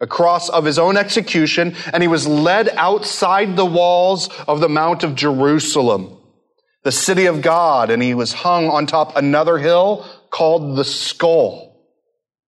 a 0.00 0.06
cross 0.06 0.48
of 0.50 0.64
his 0.64 0.78
own 0.78 0.96
execution, 0.96 1.74
and 1.92 2.02
he 2.02 2.08
was 2.08 2.26
led 2.26 2.68
outside 2.70 3.56
the 3.56 3.66
walls 3.66 4.28
of 4.46 4.60
the 4.60 4.68
Mount 4.68 5.04
of 5.04 5.14
Jerusalem, 5.14 6.16
the 6.84 6.92
city 6.92 7.26
of 7.26 7.42
God, 7.42 7.90
and 7.90 8.02
he 8.02 8.14
was 8.14 8.32
hung 8.32 8.68
on 8.68 8.86
top 8.86 9.16
another 9.16 9.58
hill 9.58 10.06
called 10.30 10.76
the 10.76 10.84
skull, 10.84 11.76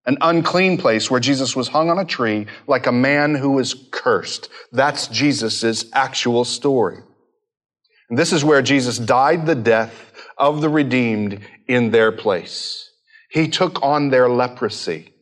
an 0.07 0.18
unclean 0.21 0.79
place 0.79 1.11
where 1.11 1.21
Jesus 1.21 1.55
was 1.55 1.68
hung 1.68 1.90
on 1.90 1.99
a 1.99 2.05
tree 2.05 2.47
like 2.66 2.87
a 2.87 2.92
man 2.92 3.35
who 3.35 3.51
was 3.53 3.75
cursed. 3.90 4.49
That's 4.73 5.09
Jesus' 5.09 5.85
actual 5.92 6.45
story. 6.45 6.99
And 8.09 8.18
this 8.18 8.33
is 8.33 8.45
where 8.45 8.62
Jesus 8.62 8.99
died 8.99 9.47
the 9.47 9.55
death 9.55 10.12
of 10.37 10.61
the 10.61 10.68
redeemed 10.68 11.40
in 11.66 11.90
their 11.90 12.12
place. 12.12 12.90
He 13.31 13.49
took 13.49 13.83
on 13.83 14.11
their 14.11 14.29
leprosy 14.29 15.14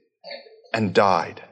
and 0.73 0.93
died. 0.93 1.43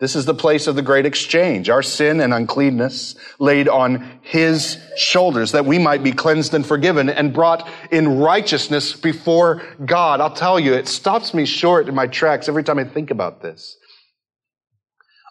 This 0.00 0.16
is 0.16 0.24
the 0.24 0.34
place 0.34 0.66
of 0.66 0.74
the 0.74 0.82
great 0.82 1.06
exchange, 1.06 1.70
our 1.70 1.82
sin 1.82 2.20
and 2.20 2.34
uncleanness 2.34 3.14
laid 3.38 3.68
on 3.68 4.20
his 4.22 4.78
shoulders 4.96 5.52
that 5.52 5.66
we 5.66 5.78
might 5.78 6.02
be 6.02 6.10
cleansed 6.10 6.52
and 6.52 6.66
forgiven 6.66 7.08
and 7.08 7.32
brought 7.32 7.68
in 7.92 8.18
righteousness 8.18 8.92
before 8.92 9.62
God. 9.84 10.20
I'll 10.20 10.34
tell 10.34 10.58
you, 10.58 10.74
it 10.74 10.88
stops 10.88 11.32
me 11.32 11.46
short 11.46 11.88
in 11.88 11.94
my 11.94 12.08
tracks 12.08 12.48
every 12.48 12.64
time 12.64 12.80
I 12.80 12.84
think 12.84 13.12
about 13.12 13.40
this. 13.40 13.76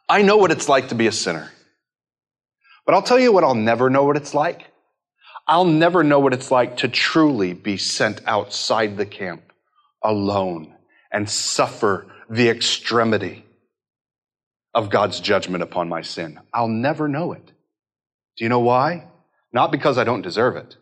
I 0.07 0.21
know 0.21 0.37
what 0.37 0.51
it's 0.51 0.69
like 0.69 0.89
to 0.89 0.95
be 0.95 1.07
a 1.07 1.11
sinner. 1.11 1.51
But 2.85 2.95
I'll 2.95 3.01
tell 3.01 3.19
you 3.19 3.33
what 3.33 3.43
I'll 3.43 3.55
never 3.55 3.89
know 3.89 4.03
what 4.03 4.17
it's 4.17 4.33
like. 4.33 4.67
I'll 5.45 5.65
never 5.65 6.05
know 6.05 6.19
what 6.19 6.33
it's 6.33 6.51
like 6.51 6.77
to 6.77 6.87
truly 6.87 7.53
be 7.53 7.75
sent 7.75 8.21
outside 8.25 8.95
the 8.95 9.05
camp 9.05 9.51
alone 10.01 10.73
and 11.11 11.29
suffer 11.29 12.07
the 12.29 12.47
extremity 12.47 13.45
of 14.73 14.89
God's 14.89 15.19
judgment 15.19 15.63
upon 15.63 15.87
my 15.87 16.01
sin. 16.01 16.39
I'll 16.53 16.67
never 16.67 17.07
know 17.07 17.33
it. 17.33 17.45
Do 18.37 18.43
you 18.43 18.49
know 18.49 18.59
why? 18.59 19.07
Not 19.51 19.71
because 19.71 19.97
I 19.97 20.03
don't 20.03 20.23
deserve 20.23 20.55
it, 20.55 20.77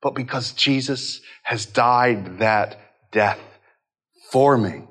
but 0.00 0.14
because 0.14 0.52
Jesus 0.52 1.20
has 1.44 1.66
died 1.66 2.40
that 2.40 2.78
death 3.12 3.38
for 4.30 4.58
me, 4.58 4.82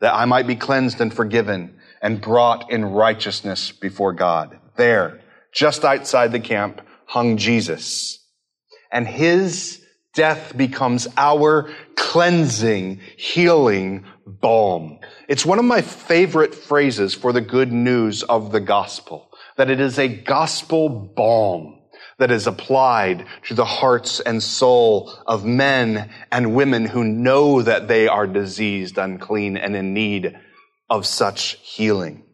that 0.00 0.14
I 0.14 0.24
might 0.24 0.46
be 0.46 0.56
cleansed 0.56 1.00
and 1.00 1.12
forgiven 1.12 1.78
and 2.00 2.20
brought 2.20 2.70
in 2.70 2.84
righteousness 2.84 3.72
before 3.72 4.12
God. 4.12 4.58
There, 4.76 5.20
just 5.52 5.84
outside 5.84 6.32
the 6.32 6.40
camp, 6.40 6.80
hung 7.06 7.36
Jesus. 7.36 8.18
And 8.90 9.06
his 9.06 9.82
death 10.14 10.56
becomes 10.56 11.08
our 11.16 11.70
cleansing, 11.96 13.00
healing 13.16 14.04
balm. 14.26 14.98
It's 15.28 15.46
one 15.46 15.58
of 15.58 15.64
my 15.64 15.82
favorite 15.82 16.54
phrases 16.54 17.14
for 17.14 17.32
the 17.32 17.40
good 17.40 17.72
news 17.72 18.22
of 18.22 18.52
the 18.52 18.60
gospel, 18.60 19.30
that 19.56 19.70
it 19.70 19.80
is 19.80 19.98
a 19.98 20.08
gospel 20.08 20.88
balm 20.88 21.78
that 22.18 22.30
is 22.30 22.46
applied 22.46 23.26
to 23.48 23.54
the 23.54 23.64
hearts 23.64 24.20
and 24.20 24.42
soul 24.42 25.12
of 25.26 25.44
men 25.44 26.10
and 26.30 26.54
women 26.54 26.86
who 26.86 27.04
know 27.04 27.62
that 27.62 27.88
they 27.88 28.06
are 28.06 28.26
diseased, 28.26 28.98
unclean, 28.98 29.56
and 29.56 29.74
in 29.74 29.94
need 29.94 30.38
of 30.88 31.06
such 31.06 31.58
healing. 31.62 32.24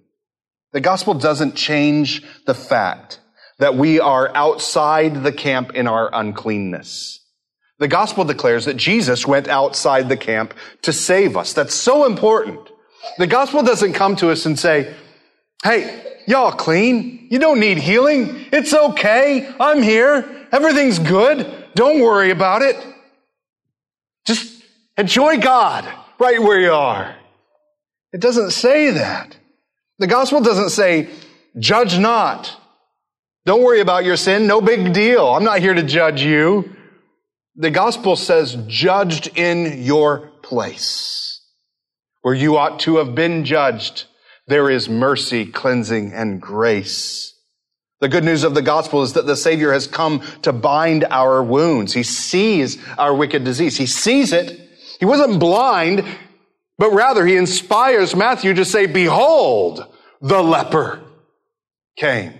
The 0.72 0.80
gospel 0.80 1.14
doesn't 1.14 1.54
change 1.54 2.22
the 2.44 2.54
fact 2.54 3.20
that 3.58 3.76
we 3.76 3.98
are 3.98 4.30
outside 4.34 5.22
the 5.22 5.32
camp 5.32 5.72
in 5.74 5.86
our 5.86 6.10
uncleanness. 6.12 7.24
The 7.78 7.88
gospel 7.88 8.24
declares 8.24 8.64
that 8.64 8.76
Jesus 8.76 9.26
went 9.26 9.48
outside 9.48 10.08
the 10.08 10.16
camp 10.16 10.54
to 10.82 10.92
save 10.92 11.36
us. 11.36 11.52
That's 11.52 11.74
so 11.74 12.06
important. 12.06 12.60
The 13.18 13.26
gospel 13.26 13.62
doesn't 13.62 13.92
come 13.92 14.16
to 14.16 14.30
us 14.30 14.46
and 14.46 14.58
say, 14.58 14.94
Hey, 15.62 16.20
y'all 16.26 16.52
clean. 16.52 17.28
You 17.30 17.38
don't 17.38 17.60
need 17.60 17.78
healing. 17.78 18.46
It's 18.52 18.74
okay. 18.74 19.52
I'm 19.60 19.82
here. 19.82 20.46
Everything's 20.52 20.98
good. 20.98 21.66
Don't 21.74 22.00
worry 22.00 22.30
about 22.30 22.62
it. 22.62 22.76
Just 24.24 24.62
enjoy 24.96 25.38
God 25.38 25.88
right 26.18 26.40
where 26.40 26.60
you 26.60 26.72
are. 26.72 27.14
It 28.12 28.20
doesn't 28.20 28.50
say 28.50 28.90
that. 28.92 29.36
The 29.98 30.06
gospel 30.06 30.40
doesn't 30.40 30.70
say, 30.70 31.10
judge 31.58 31.98
not. 31.98 32.54
Don't 33.44 33.62
worry 33.62 33.80
about 33.80 34.04
your 34.04 34.16
sin. 34.16 34.46
No 34.46 34.60
big 34.60 34.92
deal. 34.92 35.26
I'm 35.26 35.44
not 35.44 35.60
here 35.60 35.74
to 35.74 35.82
judge 35.82 36.22
you. 36.22 36.76
The 37.60 37.72
gospel 37.72 38.14
says, 38.14 38.56
judged 38.68 39.36
in 39.36 39.82
your 39.82 40.28
place, 40.44 41.42
where 42.22 42.34
you 42.34 42.56
ought 42.56 42.78
to 42.80 42.98
have 42.98 43.16
been 43.16 43.44
judged. 43.44 44.04
There 44.46 44.70
is 44.70 44.88
mercy, 44.88 45.44
cleansing, 45.44 46.12
and 46.12 46.40
grace. 46.40 47.34
The 48.00 48.08
good 48.08 48.22
news 48.22 48.44
of 48.44 48.54
the 48.54 48.62
gospel 48.62 49.02
is 49.02 49.14
that 49.14 49.26
the 49.26 49.34
Savior 49.34 49.72
has 49.72 49.88
come 49.88 50.22
to 50.42 50.52
bind 50.52 51.04
our 51.10 51.42
wounds. 51.42 51.92
He 51.92 52.04
sees 52.04 52.78
our 52.96 53.12
wicked 53.12 53.42
disease. 53.42 53.76
He 53.76 53.86
sees 53.86 54.32
it. 54.32 54.70
He 55.00 55.04
wasn't 55.04 55.40
blind, 55.40 56.04
but 56.78 56.92
rather 56.92 57.26
he 57.26 57.34
inspires 57.34 58.14
Matthew 58.14 58.54
to 58.54 58.64
say, 58.64 58.86
behold, 58.86 59.84
the 60.20 60.40
leper 60.40 61.02
came. 61.96 62.34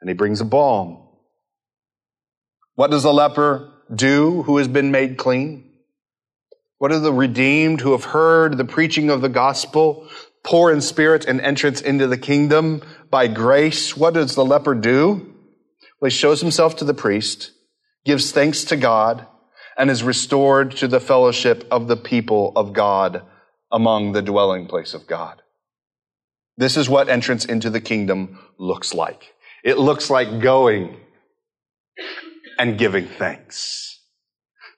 And 0.00 0.08
he 0.08 0.14
brings 0.14 0.40
a 0.40 0.46
balm 0.46 0.99
what 2.80 2.90
does 2.90 3.02
the 3.02 3.12
leper 3.12 3.70
do 3.94 4.42
who 4.44 4.56
has 4.56 4.66
been 4.66 4.90
made 4.90 5.18
clean? 5.18 5.70
What 6.78 6.90
do 6.90 6.98
the 6.98 7.12
redeemed 7.12 7.82
who 7.82 7.92
have 7.92 8.04
heard 8.04 8.56
the 8.56 8.64
preaching 8.64 9.10
of 9.10 9.20
the 9.20 9.28
gospel, 9.28 10.08
poor 10.42 10.72
in 10.72 10.80
spirit 10.80 11.26
and 11.26 11.42
entrance 11.42 11.82
into 11.82 12.06
the 12.06 12.16
kingdom 12.16 12.80
by 13.10 13.26
grace? 13.26 13.98
What 13.98 14.14
does 14.14 14.34
the 14.34 14.46
leper 14.46 14.74
do? 14.74 15.30
Well, 16.00 16.08
he 16.08 16.16
shows 16.16 16.40
himself 16.40 16.76
to 16.76 16.86
the 16.86 16.94
priest, 16.94 17.50
gives 18.06 18.32
thanks 18.32 18.64
to 18.64 18.78
God, 18.78 19.26
and 19.76 19.90
is 19.90 20.02
restored 20.02 20.70
to 20.78 20.88
the 20.88 21.00
fellowship 21.00 21.68
of 21.70 21.86
the 21.86 21.98
people 21.98 22.54
of 22.56 22.72
God 22.72 23.20
among 23.70 24.12
the 24.12 24.22
dwelling 24.22 24.66
place 24.66 24.94
of 24.94 25.06
God. 25.06 25.42
This 26.56 26.78
is 26.78 26.88
what 26.88 27.10
entrance 27.10 27.44
into 27.44 27.68
the 27.68 27.82
kingdom 27.82 28.38
looks 28.56 28.94
like. 28.94 29.34
It 29.62 29.76
looks 29.76 30.08
like 30.08 30.40
going 30.40 30.96
and 32.60 32.76
giving 32.76 33.06
thanks. 33.06 34.00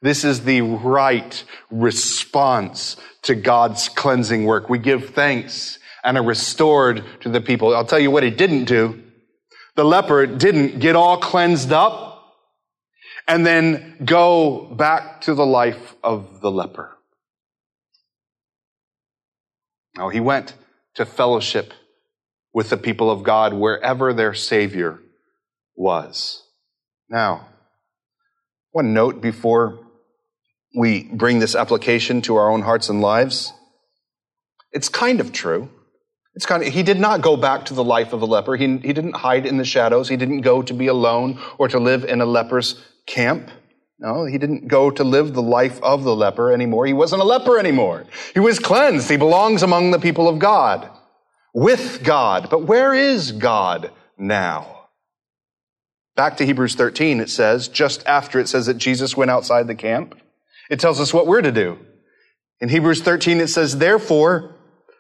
This 0.03 0.23
is 0.23 0.45
the 0.45 0.61
right 0.61 1.43
response 1.69 2.97
to 3.23 3.35
God's 3.35 3.89
cleansing 3.89 4.45
work. 4.45 4.69
We 4.69 4.79
give 4.79 5.11
thanks 5.11 5.81
and 6.05 6.17
are 6.17 6.23
restored 6.23 7.05
to 7.23 7.29
the 7.29 7.41
people. 7.41 7.75
I'll 7.75 7.85
tell 7.85 7.99
you 7.99 8.13
what 8.13 8.23
he 8.23 8.31
didn't 8.31 8.67
do. 8.67 9.03
The 9.75 9.83
leper 9.85 10.27
didn't 10.27 10.79
get 10.79 10.95
all 10.95 11.17
cleansed 11.17 11.73
up 11.73 12.37
and 13.27 13.45
then 13.45 13.97
go 14.05 14.65
back 14.65 15.23
to 15.23 15.35
the 15.35 15.47
life 15.47 15.97
of 16.05 16.41
the 16.41 16.53
leper. 16.53 16.97
No, 19.97 20.09
he 20.09 20.21
went 20.21 20.55
to 20.95 21.05
fellowship 21.05 21.75
with 22.55 22.71
the 22.71 22.77
people 22.77 23.11
of 23.11 23.25
God 23.25 23.53
wherever 23.53 24.13
their 24.13 24.35
Savior 24.35 25.01
was. 25.75 26.45
Now, 27.09 27.49
one 28.73 28.93
note 28.93 29.21
before 29.21 29.79
we 30.77 31.05
bring 31.05 31.39
this 31.39 31.55
application 31.55 32.23
to 32.23 32.37
our 32.37 32.51
own 32.51 32.63
hearts 32.63 32.89
and 32.89 33.01
lives. 33.01 33.53
It's 34.73 34.89
kind 34.89 35.21
of 35.21 35.33
true. 35.33 35.71
It's 36.35 36.47
kind 36.47 36.63
of, 36.63 36.73
he 36.73 36.83
did 36.83 36.99
not 36.99 37.21
go 37.21 37.37
back 37.37 37.67
to 37.67 37.75
the 37.75 37.85
life 37.85 38.15
of 38.15 38.23
a 38.23 38.25
leper. 38.25 38.57
He, 38.57 38.79
he 38.79 38.95
didn't 38.95 39.17
hide 39.17 39.45
in 39.45 39.59
the 39.59 39.67
shadows. 39.67 40.09
He 40.09 40.17
didn't 40.17 40.41
go 40.41 40.63
to 40.63 40.73
be 40.73 40.87
alone 40.87 41.39
or 41.59 41.69
to 41.69 41.79
live 41.79 42.05
in 42.05 42.23
a 42.23 42.27
leper's 42.27 42.83
camp. 43.07 43.51
No, 43.99 44.25
he 44.25 44.39
didn't 44.39 44.67
go 44.67 44.91
to 44.91 45.05
live 45.05 45.35
the 45.35 45.43
life 45.43 45.81
of 45.83 46.05
the 46.05 46.17
leper 46.17 46.51
anymore. 46.51 46.87
He 46.87 46.95
wasn't 46.95 47.21
a 47.21 47.27
leper 47.27 47.59
anymore. 47.59 48.07
He 48.33 48.41
was 48.41 48.59
cleansed. 48.59 49.11
He 49.11 49.19
belongs 49.19 49.63
among 49.63 49.91
the 49.91 50.01
people 50.01 50.27
of 50.27 50.39
God, 50.39 50.91
with 51.55 52.03
God. 52.03 52.49
But 52.49 52.65
where 52.65 52.95
is 52.95 53.31
God 53.33 53.91
now? 54.17 54.82
Back 56.15 56.37
to 56.39 56.47
Hebrews 56.47 56.75
13, 56.75 57.21
it 57.21 57.31
says, 57.31 57.69
just 57.69 58.07
after 58.07 58.39
it 58.39 58.49
says 58.49 58.67
that 58.67 58.77
Jesus 58.77 59.17
went 59.17 59.31
outside 59.31 59.67
the 59.67 59.75
camp, 59.75 60.15
it 60.69 60.79
tells 60.79 61.01
us 61.01 61.15
what 61.15 61.27
we're 61.27 61.43
to 61.43 61.53
do. 61.53 61.79
In 62.61 62.69
Hebrews 62.69 63.03
13, 63.03 63.41
it 63.41 63.49
says, 63.49 63.79
therefore, 63.79 64.57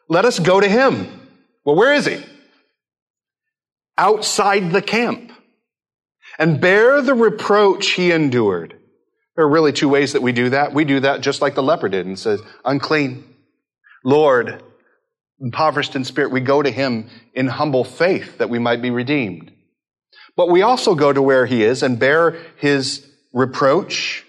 let 0.09 0.25
us 0.25 0.38
go 0.38 0.61
to 0.61 0.68
him. 0.68 1.29
Well, 1.64 1.77
where 1.77 1.92
is 1.92 2.07
he? 2.07 2.25
Outside 3.96 4.72
the 4.72 4.83
camp 4.83 5.33
and 6.38 6.61
bear 6.61 7.03
the 7.03 7.14
reproach 7.14 7.90
he 7.90 8.11
endured. 8.11 8.79
There 9.37 9.44
are 9.44 9.51
really 9.51 9.72
two 9.72 9.88
ways 9.88 10.14
that 10.14 10.22
we 10.22 10.33
do 10.33 10.51
that. 10.51 10.75
We 10.75 10.85
do 10.85 11.01
that 11.01 11.20
just 11.20 11.40
like 11.40 11.55
the 11.55 11.62
leper 11.62 11.88
did 11.88 12.07
and 12.07 12.18
says, 12.18 12.40
unclean. 12.64 13.25
Lord, 14.05 14.62
impoverished 15.40 15.94
in 15.94 16.05
spirit, 16.05 16.33
we 16.33 16.40
go 16.40 16.62
to 16.62 16.70
him 16.70 17.09
in 17.35 17.48
humble 17.48 17.85
faith 17.85 18.38
that 18.38 18.51
we 18.51 18.59
might 18.59 18.83
be 18.83 18.90
redeemed. 18.90 19.52
But 20.37 20.49
we 20.49 20.62
also 20.62 20.95
go 20.95 21.12
to 21.12 21.21
where 21.21 21.47
he 21.47 21.62
is 21.62 21.83
and 21.83 21.99
bear 21.99 22.38
his 22.57 23.07
reproach 23.33 24.25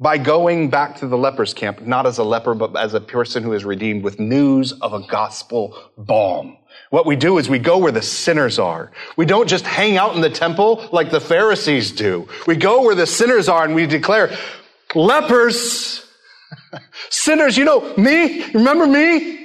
by 0.00 0.16
going 0.16 0.70
back 0.70 0.96
to 0.96 1.06
the 1.06 1.18
leper's 1.18 1.52
camp, 1.52 1.82
not 1.82 2.06
as 2.06 2.18
a 2.18 2.24
leper, 2.24 2.54
but 2.54 2.74
as 2.76 2.94
a 2.94 3.00
person 3.00 3.42
who 3.42 3.52
is 3.52 3.64
redeemed 3.64 4.02
with 4.02 4.18
news 4.18 4.72
of 4.72 4.94
a 4.94 5.06
gospel 5.06 5.76
balm. 5.98 6.56
What 6.88 7.04
we 7.04 7.16
do 7.16 7.38
is 7.38 7.48
we 7.48 7.58
go 7.58 7.76
where 7.78 7.92
the 7.92 8.02
sinners 8.02 8.58
are. 8.58 8.90
We 9.16 9.26
don't 9.26 9.48
just 9.48 9.66
hang 9.66 9.98
out 9.98 10.14
in 10.14 10.22
the 10.22 10.30
temple 10.30 10.88
like 10.90 11.10
the 11.10 11.20
Pharisees 11.20 11.92
do. 11.92 12.26
We 12.46 12.56
go 12.56 12.82
where 12.82 12.94
the 12.94 13.06
sinners 13.06 13.48
are 13.48 13.64
and 13.64 13.74
we 13.74 13.86
declare, 13.86 14.36
lepers, 14.94 16.04
sinners, 17.10 17.58
you 17.58 17.64
know, 17.64 17.94
me, 17.96 18.50
remember 18.52 18.86
me? 18.86 19.38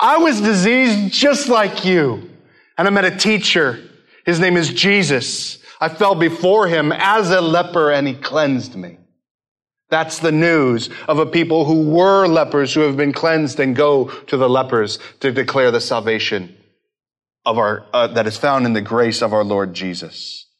I 0.00 0.18
was 0.18 0.40
diseased 0.40 1.12
just 1.12 1.48
like 1.48 1.84
you. 1.84 2.30
And 2.78 2.86
I 2.88 2.90
met 2.90 3.04
a 3.04 3.16
teacher. 3.16 3.85
His 4.26 4.40
name 4.40 4.56
is 4.56 4.74
Jesus. 4.74 5.58
I 5.80 5.88
fell 5.88 6.16
before 6.16 6.66
him 6.66 6.92
as 6.92 7.30
a 7.30 7.40
leper 7.40 7.92
and 7.92 8.08
he 8.08 8.14
cleansed 8.14 8.74
me. 8.76 8.98
That's 9.88 10.18
the 10.18 10.32
news 10.32 10.90
of 11.06 11.20
a 11.20 11.26
people 11.26 11.64
who 11.64 11.88
were 11.88 12.26
lepers 12.26 12.74
who 12.74 12.80
have 12.80 12.96
been 12.96 13.12
cleansed 13.12 13.60
and 13.60 13.76
go 13.76 14.08
to 14.08 14.36
the 14.36 14.48
lepers 14.48 14.98
to 15.20 15.30
declare 15.30 15.70
the 15.70 15.80
salvation 15.80 16.56
of 17.44 17.56
our, 17.56 17.86
uh, 17.92 18.08
that 18.08 18.26
is 18.26 18.36
found 18.36 18.66
in 18.66 18.72
the 18.72 18.80
grace 18.80 19.22
of 19.22 19.32
our 19.32 19.44
Lord 19.44 19.74
Jesus. 19.74 20.50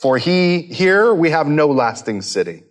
For 0.00 0.16
he, 0.16 0.62
here 0.62 1.12
we 1.12 1.30
have 1.30 1.46
no 1.46 1.66
lasting 1.66 2.22
city, 2.22 2.64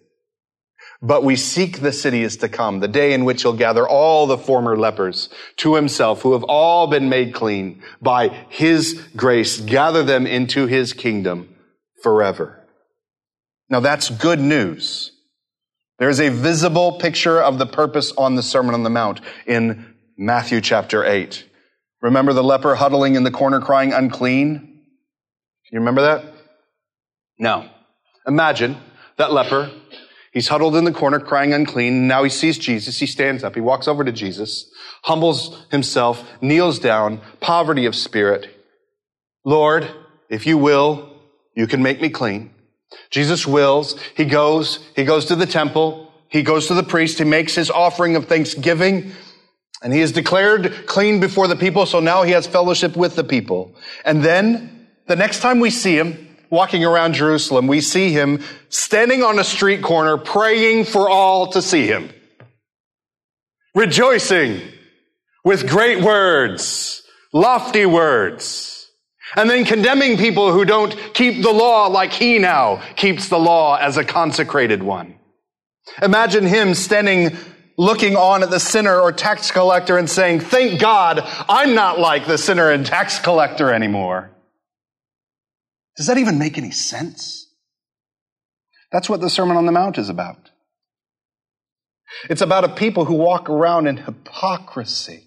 but 1.01 1.23
we 1.23 1.35
seek 1.35 1.79
the 1.79 1.93
city 1.93 2.23
is 2.23 2.37
to 2.37 2.49
come, 2.49 2.79
the 2.79 2.87
day 2.87 3.13
in 3.13 3.23
which 3.23 3.43
he'll 3.43 3.53
gather 3.53 3.87
all 3.87 4.27
the 4.27 4.37
former 4.37 4.77
lepers 4.77 5.29
to 5.57 5.75
himself 5.75 6.21
who 6.21 6.33
have 6.33 6.43
all 6.43 6.87
been 6.87 7.07
made 7.07 7.33
clean 7.33 7.81
by 8.01 8.29
his 8.49 9.01
grace, 9.15 9.59
gather 9.61 10.03
them 10.03 10.27
into 10.27 10.67
his 10.67 10.91
kingdom 10.93 11.55
forever. 12.03 12.67
Now 13.69 13.79
that's 13.79 14.09
good 14.09 14.39
news. 14.39 15.11
There 15.99 16.09
is 16.09 16.19
a 16.19 16.29
visible 16.29 16.93
picture 16.93 17.41
of 17.41 17.59
the 17.59 17.65
purpose 17.65 18.11
on 18.17 18.35
the 18.35 18.43
Sermon 18.43 18.73
on 18.73 18.83
the 18.83 18.89
Mount 18.89 19.21
in 19.45 19.95
Matthew 20.17 20.61
chapter 20.61 21.05
8. 21.05 21.45
Remember 22.01 22.33
the 22.33 22.43
leper 22.43 22.75
huddling 22.75 23.15
in 23.15 23.23
the 23.23 23.31
corner 23.31 23.59
crying 23.59 23.93
unclean? 23.93 24.81
You 25.71 25.79
remember 25.79 26.01
that? 26.01 26.25
Now, 27.37 27.69
imagine 28.25 28.77
that 29.17 29.31
leper. 29.31 29.71
He's 30.31 30.47
huddled 30.47 30.75
in 30.75 30.83
the 30.83 30.91
corner 30.91 31.19
crying 31.19 31.53
unclean. 31.53 32.07
Now 32.07 32.23
he 32.23 32.29
sees 32.29 32.57
Jesus. 32.57 32.99
He 32.99 33.05
stands 33.05 33.43
up. 33.43 33.55
He 33.55 33.61
walks 33.61 33.87
over 33.87 34.03
to 34.03 34.11
Jesus, 34.11 34.69
humbles 35.03 35.65
himself, 35.71 36.23
kneels 36.41 36.79
down, 36.79 37.21
poverty 37.39 37.85
of 37.85 37.95
spirit. 37.95 38.47
Lord, 39.43 39.89
if 40.29 40.45
you 40.45 40.57
will, 40.57 41.09
you 41.55 41.65
can 41.67 41.81
make 41.81 42.01
me 42.01 42.09
clean. 42.09 42.53
Jesus 43.09 43.47
wills. 43.47 43.99
He 44.15 44.25
goes, 44.25 44.79
he 44.95 45.03
goes 45.03 45.25
to 45.25 45.35
the 45.35 45.45
temple. 45.45 46.11
He 46.27 46.43
goes 46.43 46.67
to 46.67 46.75
the 46.75 46.83
priest. 46.83 47.17
He 47.17 47.23
makes 47.23 47.55
his 47.55 47.71
offering 47.71 48.15
of 48.15 48.27
thanksgiving 48.27 49.13
and 49.81 49.93
he 49.93 50.01
is 50.01 50.11
declared 50.11 50.85
clean 50.85 51.19
before 51.19 51.47
the 51.47 51.55
people. 51.55 51.85
So 51.85 51.99
now 51.99 52.23
he 52.23 52.31
has 52.31 52.45
fellowship 52.45 52.95
with 52.95 53.15
the 53.15 53.23
people. 53.23 53.73
And 54.03 54.23
then 54.23 54.87
the 55.07 55.15
next 55.15 55.39
time 55.39 55.59
we 55.59 55.69
see 55.69 55.97
him 55.97 56.28
walking 56.49 56.83
around 56.83 57.13
Jerusalem, 57.13 57.67
we 57.67 57.81
see 57.81 58.11
him 58.11 58.43
standing 58.69 59.23
on 59.23 59.39
a 59.39 59.43
street 59.43 59.81
corner 59.81 60.17
praying 60.17 60.85
for 60.85 61.09
all 61.09 61.51
to 61.51 61.61
see 61.61 61.85
him. 61.85 62.09
Rejoicing 63.75 64.61
with 65.43 65.69
great 65.69 66.03
words, 66.03 67.03
lofty 67.33 67.85
words. 67.85 68.89
And 69.35 69.49
then 69.49 69.63
condemning 69.63 70.17
people 70.17 70.51
who 70.51 70.65
don't 70.65 70.95
keep 71.13 71.43
the 71.43 71.51
law 71.51 71.87
like 71.87 72.11
he 72.11 72.39
now 72.39 72.81
keeps 72.95 73.29
the 73.29 73.37
law 73.37 73.75
as 73.75 73.97
a 73.97 74.03
consecrated 74.03 74.81
one. 74.81 75.19
Imagine 76.01 76.45
him 76.45 76.73
standing 76.73 77.37
looking 77.77 78.15
on 78.15 78.43
at 78.43 78.49
the 78.49 78.59
sinner 78.59 78.99
or 78.99 79.11
tax 79.11 79.51
collector 79.51 79.97
and 79.97 80.09
saying, 80.09 80.39
thank 80.41 80.81
God 80.81 81.21
I'm 81.47 81.75
not 81.75 81.99
like 81.99 82.25
the 82.25 82.37
sinner 82.37 82.69
and 82.71 82.85
tax 82.85 83.19
collector 83.19 83.71
anymore. 83.71 84.31
Does 85.99 86.07
that 86.07 86.17
even 86.17 86.39
make 86.39 86.57
any 86.57 86.71
sense? 86.71 87.53
That's 88.89 89.09
what 89.09 89.19
the 89.19 89.29
Sermon 89.29 89.57
on 89.57 89.65
the 89.65 89.73
Mount 89.73 89.97
is 89.97 90.07
about. 90.07 90.49
It's 92.29 92.41
about 92.41 92.63
a 92.63 92.69
people 92.69 93.03
who 93.03 93.15
walk 93.15 93.49
around 93.49 93.85
in 93.85 93.97
hypocrisy, 93.97 95.25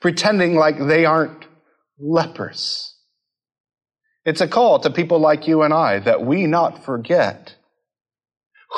pretending 0.00 0.56
like 0.56 0.76
they 0.76 1.04
aren't 1.04 1.44
lepers. 2.00 2.96
It's 4.24 4.40
a 4.40 4.48
call 4.48 4.80
to 4.80 4.90
people 4.90 5.20
like 5.20 5.46
you 5.46 5.62
and 5.62 5.72
I 5.72 6.00
that 6.00 6.26
we 6.26 6.48
not 6.48 6.84
forget 6.84 7.54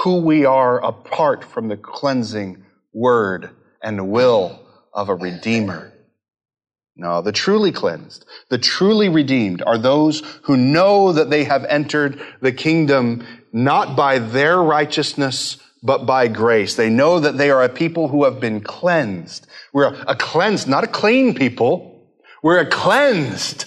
who 0.04 0.20
we 0.20 0.44
are 0.44 0.78
apart 0.84 1.42
from 1.42 1.68
the 1.68 1.78
cleansing 1.78 2.66
word 2.92 3.48
and 3.82 4.10
will 4.10 4.60
of 4.92 5.08
a 5.08 5.14
redeemer. 5.14 5.90
No, 7.00 7.22
the 7.22 7.30
truly 7.30 7.70
cleansed, 7.70 8.26
the 8.48 8.58
truly 8.58 9.08
redeemed 9.08 9.62
are 9.64 9.78
those 9.78 10.20
who 10.42 10.56
know 10.56 11.12
that 11.12 11.30
they 11.30 11.44
have 11.44 11.64
entered 11.66 12.20
the 12.40 12.50
kingdom 12.50 13.24
not 13.52 13.96
by 13.96 14.18
their 14.18 14.60
righteousness, 14.60 15.58
but 15.80 16.06
by 16.06 16.26
grace. 16.26 16.74
They 16.74 16.90
know 16.90 17.20
that 17.20 17.38
they 17.38 17.50
are 17.50 17.62
a 17.62 17.68
people 17.68 18.08
who 18.08 18.24
have 18.24 18.40
been 18.40 18.60
cleansed. 18.60 19.46
We're 19.72 19.94
a 20.08 20.16
cleansed, 20.16 20.66
not 20.66 20.82
a 20.82 20.88
clean 20.88 21.34
people. 21.34 22.10
We're 22.42 22.58
a 22.58 22.66
cleansed 22.66 23.66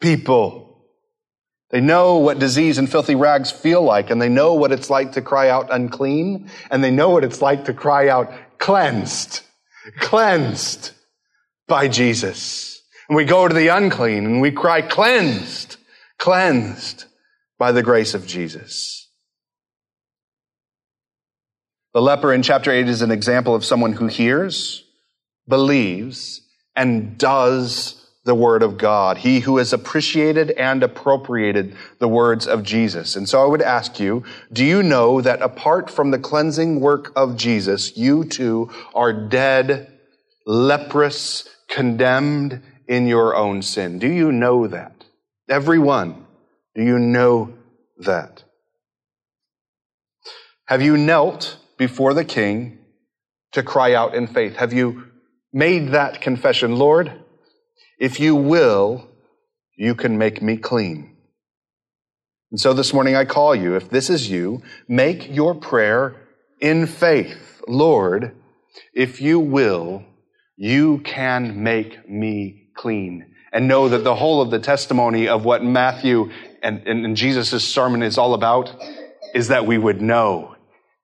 people. 0.00 0.86
They 1.70 1.80
know 1.80 2.18
what 2.18 2.38
disease 2.38 2.78
and 2.78 2.88
filthy 2.88 3.16
rags 3.16 3.50
feel 3.50 3.82
like, 3.82 4.08
and 4.08 4.22
they 4.22 4.28
know 4.28 4.54
what 4.54 4.70
it's 4.70 4.88
like 4.88 5.12
to 5.12 5.22
cry 5.22 5.48
out 5.48 5.72
unclean, 5.72 6.48
and 6.70 6.84
they 6.84 6.92
know 6.92 7.10
what 7.10 7.24
it's 7.24 7.42
like 7.42 7.64
to 7.64 7.74
cry 7.74 8.08
out 8.08 8.32
cleansed, 8.58 9.40
cleansed 9.98 10.92
by 11.66 11.88
Jesus. 11.88 12.82
And 13.08 13.16
we 13.16 13.24
go 13.24 13.48
to 13.48 13.54
the 13.54 13.68
unclean 13.68 14.24
and 14.24 14.40
we 14.40 14.50
cry 14.50 14.82
cleansed, 14.82 15.76
cleansed 16.18 17.04
by 17.58 17.72
the 17.72 17.82
grace 17.82 18.14
of 18.14 18.26
Jesus. 18.26 19.08
The 21.94 22.00
leper 22.00 22.32
in 22.32 22.42
chapter 22.42 22.70
8 22.72 22.88
is 22.88 23.02
an 23.02 23.10
example 23.10 23.54
of 23.54 23.64
someone 23.64 23.92
who 23.92 24.06
hears, 24.06 24.84
believes, 25.46 26.40
and 26.74 27.18
does 27.18 28.02
the 28.24 28.34
word 28.34 28.62
of 28.62 28.78
God, 28.78 29.18
he 29.18 29.40
who 29.40 29.58
has 29.58 29.72
appreciated 29.72 30.52
and 30.52 30.82
appropriated 30.82 31.74
the 31.98 32.08
words 32.08 32.46
of 32.46 32.62
Jesus. 32.62 33.16
And 33.16 33.28
so 33.28 33.42
I 33.42 33.46
would 33.46 33.60
ask 33.60 33.98
you, 33.98 34.22
do 34.52 34.64
you 34.64 34.82
know 34.82 35.20
that 35.20 35.42
apart 35.42 35.90
from 35.90 36.12
the 36.12 36.18
cleansing 36.18 36.80
work 36.80 37.12
of 37.16 37.36
Jesus, 37.36 37.96
you 37.96 38.24
too 38.24 38.70
are 38.94 39.12
dead, 39.12 39.91
leprous, 40.46 41.48
condemned 41.68 42.62
in 42.86 43.06
your 43.06 43.34
own 43.34 43.62
sin? 43.62 43.98
Do 43.98 44.08
you 44.08 44.32
know 44.32 44.66
that? 44.66 45.04
Everyone, 45.48 46.26
do 46.74 46.82
you 46.82 46.98
know 46.98 47.54
that? 47.98 48.44
Have 50.66 50.82
you 50.82 50.96
knelt 50.96 51.58
before 51.76 52.14
the 52.14 52.24
king 52.24 52.78
to 53.52 53.62
cry 53.62 53.94
out 53.94 54.14
in 54.14 54.26
faith? 54.26 54.56
Have 54.56 54.72
you 54.72 55.04
made 55.52 55.88
that 55.88 56.20
confession? 56.20 56.76
Lord, 56.76 57.12
if 57.98 58.18
you 58.18 58.34
will, 58.34 59.08
you 59.76 59.94
can 59.94 60.18
make 60.18 60.40
me 60.40 60.56
clean. 60.56 61.16
And 62.50 62.60
so 62.60 62.72
this 62.72 62.92
morning 62.92 63.16
I 63.16 63.24
call 63.24 63.54
you, 63.54 63.76
if 63.76 63.88
this 63.90 64.10
is 64.10 64.30
you, 64.30 64.62
make 64.86 65.34
your 65.34 65.54
prayer 65.54 66.16
in 66.60 66.86
faith. 66.86 67.62
Lord, 67.66 68.34
if 68.94 69.20
you 69.20 69.40
will, 69.40 70.04
you 70.62 70.98
can 70.98 71.64
make 71.64 72.08
me 72.08 72.68
clean. 72.76 73.34
And 73.52 73.66
know 73.66 73.88
that 73.88 74.04
the 74.04 74.14
whole 74.14 74.40
of 74.40 74.52
the 74.52 74.60
testimony 74.60 75.26
of 75.26 75.44
what 75.44 75.64
Matthew 75.64 76.30
and, 76.62 76.86
and, 76.86 77.04
and 77.04 77.16
Jesus' 77.16 77.68
sermon 77.68 78.00
is 78.00 78.16
all 78.16 78.32
about 78.32 78.72
is 79.34 79.48
that 79.48 79.66
we 79.66 79.76
would 79.76 80.00
know 80.00 80.54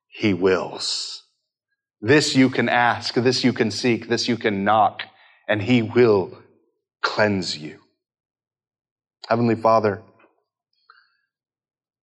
he 0.06 0.32
wills. 0.32 1.24
This 2.00 2.36
you 2.36 2.50
can 2.50 2.68
ask, 2.68 3.14
this 3.14 3.42
you 3.42 3.52
can 3.52 3.72
seek, 3.72 4.06
this 4.06 4.28
you 4.28 4.36
can 4.36 4.62
knock, 4.62 5.02
and 5.48 5.60
he 5.60 5.82
will 5.82 6.38
cleanse 7.02 7.58
you. 7.58 7.80
Heavenly 9.28 9.56
Father, 9.56 10.02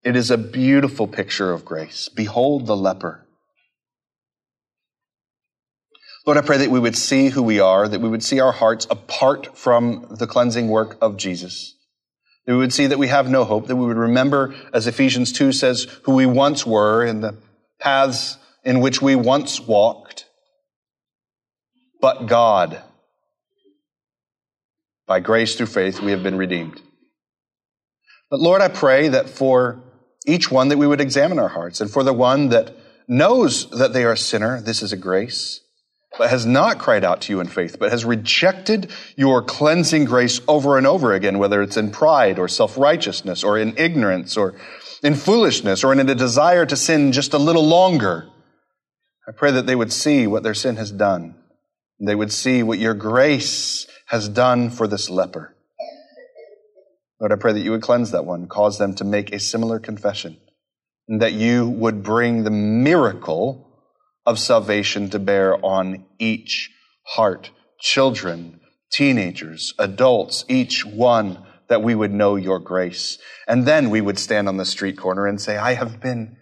it 0.04 0.18
is 0.18 0.30
a 0.30 0.38
beautiful 0.38 1.08
picture 1.08 1.54
of 1.54 1.64
grace. 1.64 2.10
Behold 2.10 2.66
the 2.66 2.76
leper. 2.76 3.25
Lord, 6.26 6.38
I 6.38 6.42
pray 6.42 6.58
that 6.58 6.72
we 6.72 6.80
would 6.80 6.98
see 6.98 7.30
who 7.30 7.44
we 7.44 7.60
are, 7.60 7.88
that 7.88 8.02
we 8.02 8.10
would 8.10 8.24
see 8.24 8.40
our 8.40 8.52
hearts 8.52 8.88
apart 8.90 9.58
from 9.58 10.08
the 10.10 10.26
cleansing 10.26 10.68
work 10.68 10.98
of 11.02 11.18
Jesus. 11.18 11.76
That 12.46 12.54
we 12.54 12.60
would 12.60 12.74
see 12.74 12.88
that 12.88 13.00
we 13.00 13.08
have 13.08 13.30
no 13.30 13.44
hope, 13.44 13.68
that 13.68 13.76
we 13.76 13.86
would 13.86 13.98
remember, 13.98 14.56
as 14.74 14.88
Ephesians 14.88 15.32
2 15.32 15.52
says, 15.52 15.88
who 16.04 16.14
we 16.14 16.26
once 16.26 16.66
were 16.66 17.06
in 17.06 17.22
the 17.22 17.38
paths 17.80 18.38
in 18.64 18.80
which 18.80 19.02
we 19.02 19.16
once 19.16 19.60
walked. 19.60 20.26
But 22.02 22.26
God 22.26 22.82
by 25.08 25.20
grace 25.20 25.56
through 25.56 25.68
faith, 25.68 26.02
we 26.02 26.12
have 26.12 26.24
been 26.24 26.38
redeemed. 26.38 26.82
But 28.30 28.40
Lord, 28.40 28.62
I 28.62 28.70
pray 28.70 29.08
that 29.10 29.30
for 29.30 29.84
each 30.26 30.50
one 30.50 30.70
that 30.70 30.78
we 30.78 30.88
would 30.88 31.02
examine 31.02 31.38
our 31.38 31.50
hearts, 31.50 31.80
and 31.80 31.92
for 31.92 32.04
the 32.04 32.14
one 32.14 32.50
that 32.50 32.76
knows 33.08 33.70
that 33.70 33.94
they 33.94 34.04
are 34.04 34.14
a 34.14 34.18
sinner, 34.18 34.60
this 34.60 34.82
is 34.82 34.92
a 34.92 34.98
grace, 34.98 35.62
but 36.18 36.30
has 36.30 36.46
not 36.46 36.80
cried 36.80 37.04
out 37.04 37.22
to 37.22 37.34
you 37.34 37.40
in 37.40 37.48
faith, 37.48 37.78
but 37.80 37.92
has 37.92 38.06
rejected 38.06 38.92
your 39.16 39.42
cleansing 39.42 40.06
grace 40.06 40.42
over 40.48 40.78
and 40.78 40.88
over 40.88 41.14
again, 41.14 41.38
whether 41.40 41.62
it's 41.62 41.78
in 41.78 41.92
pride 41.92 42.40
or 42.40 42.48
self-righteousness 42.48 43.44
or 43.44 43.58
in 43.58 43.78
ignorance 43.78 44.38
or 44.38 44.56
in 45.04 45.16
foolishness 45.16 45.84
or 45.84 45.92
in 45.92 46.00
a 46.00 46.16
desire 46.16 46.66
to 46.66 46.76
sin 46.76 47.12
just 47.12 47.34
a 47.34 47.38
little 47.38 47.66
longer. 47.66 48.28
I 49.28 49.32
pray 49.32 49.52
that 49.52 49.66
they 49.66 49.76
would 49.76 49.92
see 49.92 50.28
what 50.28 50.44
their 50.44 50.54
sin 50.54 50.76
has 50.78 50.92
done. 50.92 51.36
They 52.00 52.16
would 52.16 52.32
see 52.32 52.64
what 52.64 52.80
your 52.80 52.94
grace 52.94 53.88
has 54.08 54.30
done 54.30 54.70
for 54.70 54.88
this 54.88 55.10
leper. 55.10 55.56
Lord, 57.20 57.32
I 57.32 57.38
pray 57.38 57.54
that 57.54 57.62
you 57.62 57.72
would 57.72 57.82
cleanse 57.82 58.12
that 58.12 58.26
one, 58.26 58.48
cause 58.48 58.78
them 58.78 58.94
to 58.96 59.04
make 59.04 59.34
a 59.34 59.40
similar 59.40 59.80
confession, 59.80 60.38
and 61.08 61.22
that 61.22 61.34
you 61.34 61.68
would 61.70 62.04
bring 62.04 62.44
the 62.44 62.52
miracle 62.52 63.65
of 64.26 64.40
salvation 64.40 65.10
to 65.12 65.20
bear 65.20 65.64
on 65.64 66.06
each 66.20 66.72
heart, 67.04 67.52
children, 67.80 68.60
teenagers, 68.92 69.74
adults, 69.78 70.46
each 70.48 70.86
one, 70.86 71.46
that 71.68 71.82
we 71.82 71.96
would 71.96 72.14
know 72.14 72.36
your 72.36 72.60
grace. 72.60 73.18
And 73.48 73.66
then 73.66 73.90
we 73.90 74.02
would 74.02 74.20
stand 74.20 74.48
on 74.48 74.58
the 74.58 74.66
street 74.66 74.98
corner 74.98 75.26
and 75.26 75.42
say, 75.42 75.58
I 75.58 75.74
have 75.74 76.00
been 76.00 76.38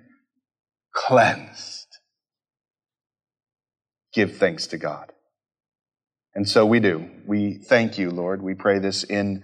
cleansed. 0.93 1.87
Give 4.13 4.35
thanks 4.35 4.67
to 4.67 4.77
God. 4.77 5.11
And 6.35 6.47
so 6.47 6.65
we 6.65 6.79
do. 6.79 7.09
We 7.25 7.55
thank 7.55 7.97
you, 7.97 8.11
Lord. 8.11 8.41
We 8.41 8.53
pray 8.53 8.79
this 8.79 9.03
in 9.03 9.43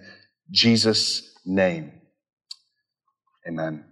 Jesus' 0.50 1.22
name. 1.44 1.92
Amen. 3.46 3.89